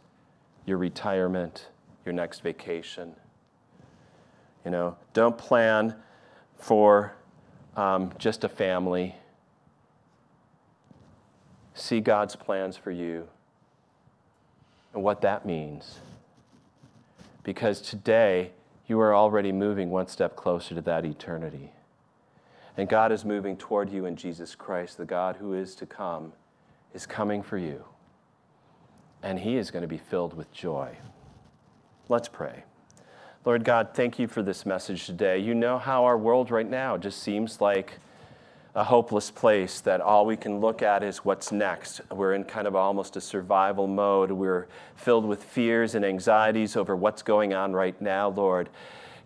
your 0.64 0.78
retirement, 0.78 1.68
your 2.06 2.14
next 2.14 2.40
vacation. 2.40 3.14
You 4.64 4.70
know, 4.70 4.96
don't 5.12 5.36
plan 5.36 5.96
for 6.58 7.14
um, 7.76 8.12
just 8.18 8.44
a 8.44 8.48
family. 8.48 9.14
see 11.74 12.00
God's 12.00 12.36
plans 12.36 12.76
for 12.76 12.92
you 12.92 13.28
and 14.92 15.02
what 15.02 15.20
that 15.22 15.44
means. 15.44 15.98
Because 17.42 17.80
today, 17.80 18.52
you 18.86 19.00
are 19.00 19.14
already 19.14 19.52
moving 19.52 19.90
one 19.90 20.06
step 20.06 20.36
closer 20.36 20.74
to 20.74 20.80
that 20.82 21.04
eternity. 21.04 21.72
And 22.76 22.88
God 22.88 23.12
is 23.12 23.24
moving 23.24 23.56
toward 23.56 23.90
you 23.90 24.06
in 24.06 24.16
Jesus 24.16 24.54
Christ, 24.54 24.98
the 24.98 25.04
God 25.04 25.36
who 25.36 25.54
is 25.54 25.74
to 25.76 25.86
come, 25.86 26.32
is 26.92 27.06
coming 27.06 27.42
for 27.42 27.58
you. 27.58 27.84
And 29.22 29.38
he 29.38 29.56
is 29.56 29.70
going 29.70 29.82
to 29.82 29.88
be 29.88 29.98
filled 29.98 30.34
with 30.34 30.52
joy. 30.52 30.96
Let's 32.08 32.28
pray. 32.28 32.64
Lord 33.44 33.62
God, 33.62 33.90
thank 33.92 34.18
you 34.18 34.26
for 34.26 34.42
this 34.42 34.64
message 34.64 35.04
today. 35.04 35.38
You 35.38 35.54
know 35.54 35.78
how 35.78 36.06
our 36.06 36.16
world 36.16 36.50
right 36.50 36.68
now 36.68 36.96
just 36.96 37.22
seems 37.22 37.60
like 37.60 37.98
a 38.74 38.84
hopeless 38.84 39.30
place 39.30 39.82
that 39.82 40.00
all 40.00 40.24
we 40.24 40.34
can 40.34 40.60
look 40.60 40.80
at 40.80 41.02
is 41.02 41.18
what's 41.26 41.52
next. 41.52 42.00
We're 42.10 42.32
in 42.32 42.44
kind 42.44 42.66
of 42.66 42.74
almost 42.74 43.16
a 43.16 43.20
survival 43.20 43.86
mode. 43.86 44.30
We're 44.30 44.66
filled 44.96 45.26
with 45.26 45.44
fears 45.44 45.94
and 45.94 46.06
anxieties 46.06 46.74
over 46.74 46.96
what's 46.96 47.20
going 47.20 47.52
on 47.52 47.74
right 47.74 48.00
now, 48.00 48.30
Lord. 48.30 48.70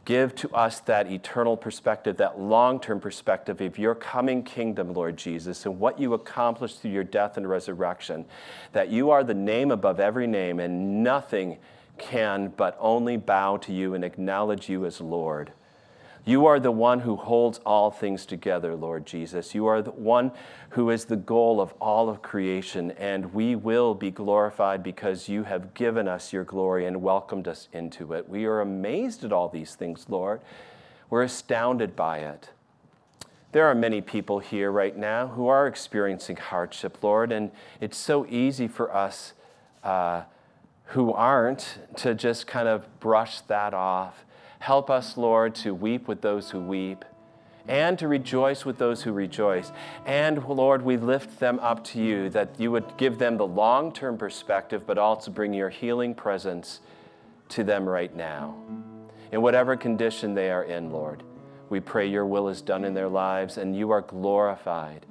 Give 0.04 0.34
to 0.34 0.50
us 0.50 0.80
that 0.80 1.08
eternal 1.12 1.56
perspective, 1.56 2.16
that 2.16 2.40
long 2.40 2.80
term 2.80 2.98
perspective 2.98 3.60
of 3.60 3.78
your 3.78 3.94
coming 3.94 4.42
kingdom, 4.42 4.94
Lord 4.94 5.16
Jesus, 5.16 5.64
and 5.64 5.78
what 5.78 6.00
you 6.00 6.14
accomplished 6.14 6.82
through 6.82 6.90
your 6.90 7.04
death 7.04 7.36
and 7.36 7.48
resurrection. 7.48 8.24
That 8.72 8.88
you 8.88 9.10
are 9.10 9.22
the 9.22 9.34
name 9.34 9.70
above 9.70 10.00
every 10.00 10.26
name, 10.26 10.58
and 10.58 11.04
nothing 11.04 11.58
can 11.98 12.52
but 12.56 12.76
only 12.80 13.16
bow 13.16 13.56
to 13.58 13.72
you 13.72 13.94
and 13.94 14.04
acknowledge 14.04 14.68
you 14.68 14.86
as 14.86 15.00
Lord. 15.00 15.52
You 16.24 16.44
are 16.44 16.60
the 16.60 16.70
one 16.70 17.00
who 17.00 17.16
holds 17.16 17.58
all 17.64 17.90
things 17.90 18.26
together, 18.26 18.74
Lord 18.74 19.06
Jesus. 19.06 19.54
You 19.54 19.64
are 19.66 19.80
the 19.80 19.92
one 19.92 20.32
who 20.70 20.90
is 20.90 21.06
the 21.06 21.16
goal 21.16 21.58
of 21.58 21.72
all 21.80 22.10
of 22.10 22.20
creation, 22.20 22.90
and 22.92 23.32
we 23.32 23.56
will 23.56 23.94
be 23.94 24.10
glorified 24.10 24.82
because 24.82 25.30
you 25.30 25.44
have 25.44 25.72
given 25.72 26.06
us 26.06 26.30
your 26.30 26.44
glory 26.44 26.84
and 26.84 27.00
welcomed 27.00 27.48
us 27.48 27.68
into 27.72 28.12
it. 28.12 28.28
We 28.28 28.44
are 28.44 28.60
amazed 28.60 29.24
at 29.24 29.32
all 29.32 29.48
these 29.48 29.74
things, 29.74 30.04
Lord. 30.10 30.42
We're 31.08 31.22
astounded 31.22 31.96
by 31.96 32.18
it. 32.18 32.50
There 33.52 33.66
are 33.66 33.74
many 33.74 34.02
people 34.02 34.40
here 34.40 34.70
right 34.70 34.94
now 34.94 35.28
who 35.28 35.48
are 35.48 35.66
experiencing 35.66 36.36
hardship, 36.36 37.02
Lord, 37.02 37.32
and 37.32 37.50
it's 37.80 37.96
so 37.96 38.26
easy 38.28 38.68
for 38.68 38.94
us 38.94 39.32
uh, 39.82 40.24
who 40.88 41.12
aren't 41.12 41.78
to 41.96 42.14
just 42.14 42.46
kind 42.46 42.68
of 42.68 43.00
brush 43.00 43.40
that 43.42 43.74
off 43.74 44.24
Help 44.60 44.90
us, 44.90 45.16
Lord, 45.16 45.54
to 45.56 45.74
weep 45.74 46.08
with 46.08 46.20
those 46.20 46.50
who 46.50 46.60
weep 46.60 47.04
and 47.68 47.98
to 47.98 48.08
rejoice 48.08 48.64
with 48.64 48.78
those 48.78 49.02
who 49.02 49.12
rejoice. 49.12 49.72
And 50.06 50.44
Lord, 50.44 50.82
we 50.82 50.96
lift 50.96 51.38
them 51.38 51.58
up 51.60 51.84
to 51.84 52.02
you 52.02 52.30
that 52.30 52.58
you 52.58 52.70
would 52.70 52.96
give 52.96 53.18
them 53.18 53.36
the 53.36 53.46
long 53.46 53.92
term 53.92 54.16
perspective, 54.16 54.86
but 54.86 54.98
also 54.98 55.30
bring 55.30 55.52
your 55.52 55.68
healing 55.68 56.14
presence 56.14 56.80
to 57.50 57.62
them 57.62 57.88
right 57.88 58.14
now. 58.14 58.56
In 59.30 59.42
whatever 59.42 59.76
condition 59.76 60.34
they 60.34 60.50
are 60.50 60.64
in, 60.64 60.90
Lord, 60.90 61.22
we 61.68 61.80
pray 61.80 62.06
your 62.08 62.24
will 62.24 62.48
is 62.48 62.62
done 62.62 62.84
in 62.84 62.94
their 62.94 63.08
lives 63.08 63.58
and 63.58 63.76
you 63.76 63.90
are 63.90 64.00
glorified, 64.00 65.04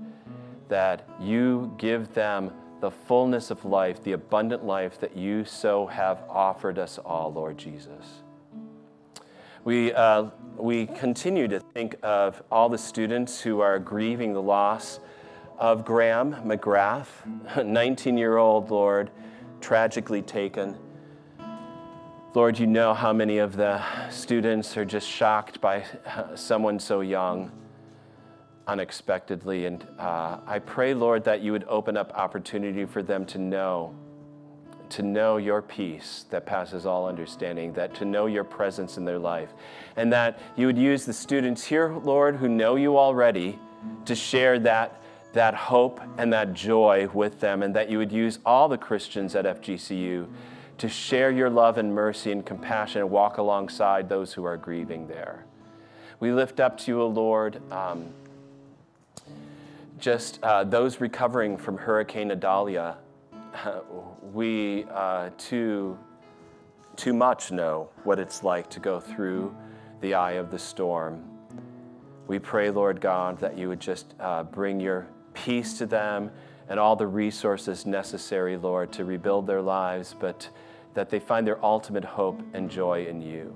that 0.68 1.08
you 1.20 1.74
give 1.78 2.14
them 2.16 2.52
the 2.80 2.92
fullness 2.92 3.50
of 3.52 3.66
life, 3.66 4.04
the 4.04 4.12
abundant 4.12 4.64
life 4.64 5.00
that 5.00 5.18
you 5.18 5.46
so 5.46 5.88
have 5.88 6.24
offered 6.30 6.78
us 6.78 6.98
all, 7.00 7.34
Lord 7.34 7.58
Jesus. 7.58 8.22
We, 9.64 9.92
uh, 9.94 10.28
we 10.56 10.86
continue 10.86 11.48
to 11.48 11.60
think 11.60 11.96
of 12.04 12.42
all 12.52 12.70
the 12.70 12.78
students 12.78 13.42
who 13.42 13.60
are 13.60 13.80
grieving 13.80 14.34
the 14.34 14.42
loss 14.42 15.00
of 15.58 15.84
Graham 15.84 16.36
McGrath, 16.46 17.08
19 17.66 18.18
year 18.18 18.38
old 18.38 18.70
Lord, 18.70 19.12
tragically 19.60 20.22
taken. 20.22 20.78
Lord, 22.34 22.60
you 22.60 22.68
know 22.68 22.94
how 22.94 23.12
many 23.12 23.40
of 23.40 23.56
the 23.56 23.82
students 24.12 24.78
are 24.78 24.86
just 24.86 25.08
shocked 25.08 25.60
by 25.60 25.84
someone 26.36 26.80
so 26.80 27.02
young 27.02 27.52
unexpectedly. 28.68 29.66
And 29.66 29.86
uh, 29.98 30.40
I 30.46 30.60
pray, 30.60 30.94
Lord, 30.94 31.24
that 31.24 31.42
you 31.42 31.52
would 31.52 31.66
open 31.68 31.98
up 31.98 32.12
opportunity 32.14 32.86
for 32.86 33.02
them 33.02 33.26
to 33.28 33.38
know 33.38 33.96
to 34.90 35.02
know 35.02 35.38
your 35.38 35.62
peace 35.62 36.26
that 36.30 36.46
passes 36.46 36.86
all 36.86 37.08
understanding, 37.08 37.74
that 37.74 37.94
to 37.96 38.06
know 38.06 38.26
your 38.26 38.44
presence 38.44 38.98
in 38.98 39.06
their 39.06 39.20
life, 39.20 39.54
and 39.96 40.12
that 40.14 40.40
you 40.56 40.66
would 40.66 40.78
use 40.78 41.06
the 41.06 41.14
students 41.14 41.64
here, 41.66 41.94
Lord, 42.04 42.38
who 42.38 42.48
know 42.48 42.76
you 42.76 42.98
already, 42.98 43.60
to 44.06 44.16
share 44.16 44.60
that, 44.60 45.02
that 45.34 45.54
hope 45.54 46.00
and 46.18 46.32
that 46.34 46.54
joy 46.54 47.10
with 47.14 47.40
them, 47.40 47.64
and 47.64 47.76
that 47.76 47.90
you 47.90 47.98
would 47.98 48.12
use 48.12 48.40
all 48.46 48.70
the 48.70 48.78
Christians 48.78 49.36
at 49.36 49.46
FGCU 49.46 50.28
to 50.78 50.90
share 50.90 51.32
your 51.32 51.50
love 51.50 51.78
and 51.78 51.94
mercy 51.94 52.32
and 52.32 52.46
compassion 52.46 53.02
and 53.02 53.10
walk 53.10 53.38
alongside 53.38 54.08
those 54.08 54.34
who 54.34 54.46
are 54.46 54.58
grieving 54.58 55.08
there. 55.08 55.46
We 56.20 56.32
lift 56.32 56.60
up 56.60 56.78
to 56.80 56.92
you, 56.92 57.02
O 57.02 57.08
Lord, 57.08 57.62
um, 57.72 58.14
just 59.98 60.42
uh, 60.44 60.64
those 60.64 61.02
recovering 61.02 61.58
from 61.58 61.78
Hurricane 61.78 62.32
Idalia 62.32 62.98
we 64.34 64.86
uh, 64.92 65.30
too, 65.38 65.98
too 66.96 67.14
much 67.14 67.52
know 67.52 67.90
what 68.04 68.20
it's 68.20 68.44
like 68.44 68.70
to 68.72 68.80
go 68.80 69.00
through 69.00 69.56
the 70.02 70.14
eye 70.14 70.34
of 70.34 70.52
the 70.52 70.60
storm. 70.60 71.24
We 72.28 72.40
pray, 72.40 72.70
Lord 72.70 73.02
God, 73.02 73.40
that 73.40 73.58
you 73.58 73.70
would 73.70 73.80
just 73.80 74.14
uh, 74.20 74.44
bring 74.44 74.80
your 74.80 75.08
peace 75.34 75.78
to 75.78 75.86
them 75.86 76.32
and 76.70 76.80
all 76.80 76.96
the 76.96 77.08
resources 77.08 77.86
necessary, 77.86 78.58
Lord, 78.58 78.92
to 78.94 79.06
rebuild 79.06 79.48
their 79.48 79.62
lives, 79.62 80.14
but 80.20 80.50
that 80.94 81.10
they 81.10 81.20
find 81.20 81.48
their 81.48 81.64
ultimate 81.64 82.04
hope 82.04 82.42
and 82.54 82.70
joy 82.70 83.06
in 83.06 83.22
you. 83.22 83.56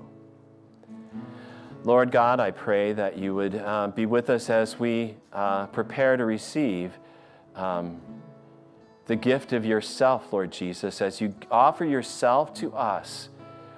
Lord 1.84 2.12
God, 2.12 2.38
I 2.38 2.52
pray 2.52 2.92
that 2.92 3.18
you 3.18 3.34
would 3.34 3.56
uh, 3.56 3.88
be 3.88 4.06
with 4.06 4.30
us 4.30 4.48
as 4.50 4.78
we 4.78 5.16
uh, 5.32 5.66
prepare 5.66 6.16
to 6.16 6.24
receive 6.24 6.92
um, 7.56 8.00
the 9.06 9.16
gift 9.16 9.52
of 9.52 9.64
yourself, 9.64 10.32
Lord 10.32 10.52
Jesus, 10.52 11.02
as 11.02 11.20
you 11.20 11.34
offer 11.50 11.84
yourself 11.84 12.54
to 12.54 12.72
us. 12.74 13.30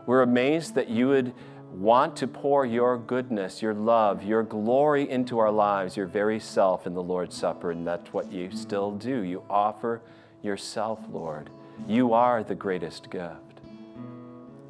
We're 0.05 0.21
amazed 0.21 0.75
that 0.75 0.90
you 0.90 1.09
would 1.09 1.33
want 1.73 2.14
to 2.17 2.27
pour 2.27 2.67
your 2.67 2.99
goodness, 2.99 3.62
your 3.62 3.73
love, 3.73 4.23
your 4.23 4.43
glory 4.43 5.09
into 5.09 5.38
our 5.38 5.51
lives, 5.51 5.97
your 5.97 6.07
very 6.07 6.38
self 6.38 6.87
in 6.87 6.93
the 6.93 7.03
Lord's 7.03 7.35
Supper, 7.35 7.71
and 7.71 7.87
that's 7.87 8.12
what 8.12 8.31
you 8.31 8.51
still 8.55 8.90
do. 8.90 9.23
You 9.23 9.43
offer 9.49 10.03
yourself, 10.43 11.01
Lord. 11.11 11.49
You 11.88 12.12
are 12.12 12.45
the 12.45 12.55
greatest 12.55 13.09
gift. 13.09 13.62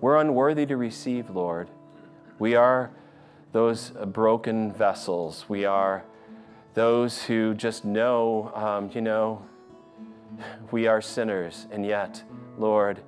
We're 0.01 0.19
unworthy 0.19 0.67
to 0.67 0.77
receive, 0.77 1.31
Lord. 1.31 1.69
We 2.39 2.55
are 2.55 2.93
those 3.55 3.91
broken 4.07 4.73
vessels. 4.73 5.45
We 5.49 5.65
are 5.65 6.05
those 6.75 7.23
who 7.23 7.55
just 7.55 7.85
know, 7.85 8.51
um, 8.53 8.91
you 8.93 9.01
know, 9.01 9.47
we 10.73 10.89
are 10.89 11.01
sinners, 11.01 11.69
and 11.71 11.87
yet, 11.87 12.21
Lord, 12.59 13.01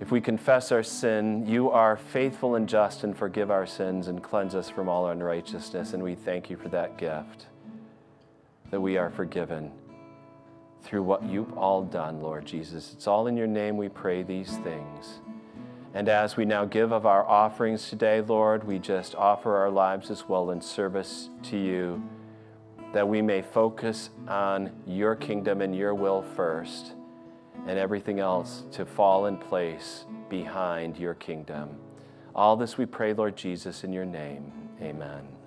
if 0.00 0.12
we 0.12 0.20
confess 0.20 0.70
our 0.70 0.84
sin, 0.84 1.44
you 1.44 1.70
are 1.70 1.96
faithful 1.96 2.54
and 2.54 2.68
just 2.68 3.02
and 3.02 3.16
forgive 3.16 3.50
our 3.50 3.66
sins 3.66 4.06
and 4.06 4.22
cleanse 4.22 4.54
us 4.54 4.70
from 4.70 4.88
all 4.88 5.08
unrighteousness. 5.08 5.92
And 5.92 6.04
we 6.04 6.14
thank 6.14 6.48
you 6.48 6.56
for 6.56 6.68
that 6.68 6.96
gift, 6.96 7.46
that 8.70 8.80
we 8.80 8.96
are 8.96 9.10
forgiven 9.10 9.72
through 10.82 11.02
what 11.02 11.24
you've 11.24 11.58
all 11.58 11.82
done, 11.82 12.20
Lord 12.20 12.46
Jesus. 12.46 12.92
It's 12.92 13.08
all 13.08 13.26
in 13.26 13.36
your 13.36 13.48
name 13.48 13.76
we 13.76 13.88
pray 13.88 14.22
these 14.22 14.56
things. 14.58 15.18
And 15.94 16.08
as 16.08 16.36
we 16.36 16.44
now 16.44 16.64
give 16.64 16.90
of 16.92 17.04
our 17.04 17.26
offerings 17.28 17.90
today, 17.90 18.20
Lord, 18.22 18.64
we 18.64 18.78
just 18.78 19.14
offer 19.14 19.56
our 19.56 19.70
lives 19.70 20.10
as 20.10 20.28
well 20.28 20.50
in 20.50 20.60
service 20.60 21.28
to 21.44 21.58
you 21.58 22.02
that 22.92 23.08
we 23.08 23.22
may 23.22 23.42
focus 23.42 24.10
on 24.28 24.70
your 24.86 25.14
kingdom 25.16 25.60
and 25.62 25.74
your 25.74 25.94
will 25.94 26.22
first, 26.22 26.92
and 27.66 27.78
everything 27.78 28.20
else 28.20 28.64
to 28.72 28.84
fall 28.84 29.26
in 29.26 29.36
place 29.36 30.04
behind 30.28 30.98
your 30.98 31.14
kingdom. 31.14 31.70
All 32.34 32.56
this 32.56 32.76
we 32.76 32.86
pray, 32.86 33.12
Lord 33.12 33.36
Jesus, 33.36 33.84
in 33.84 33.92
your 33.92 34.04
name. 34.04 34.52
Amen. 34.80 35.41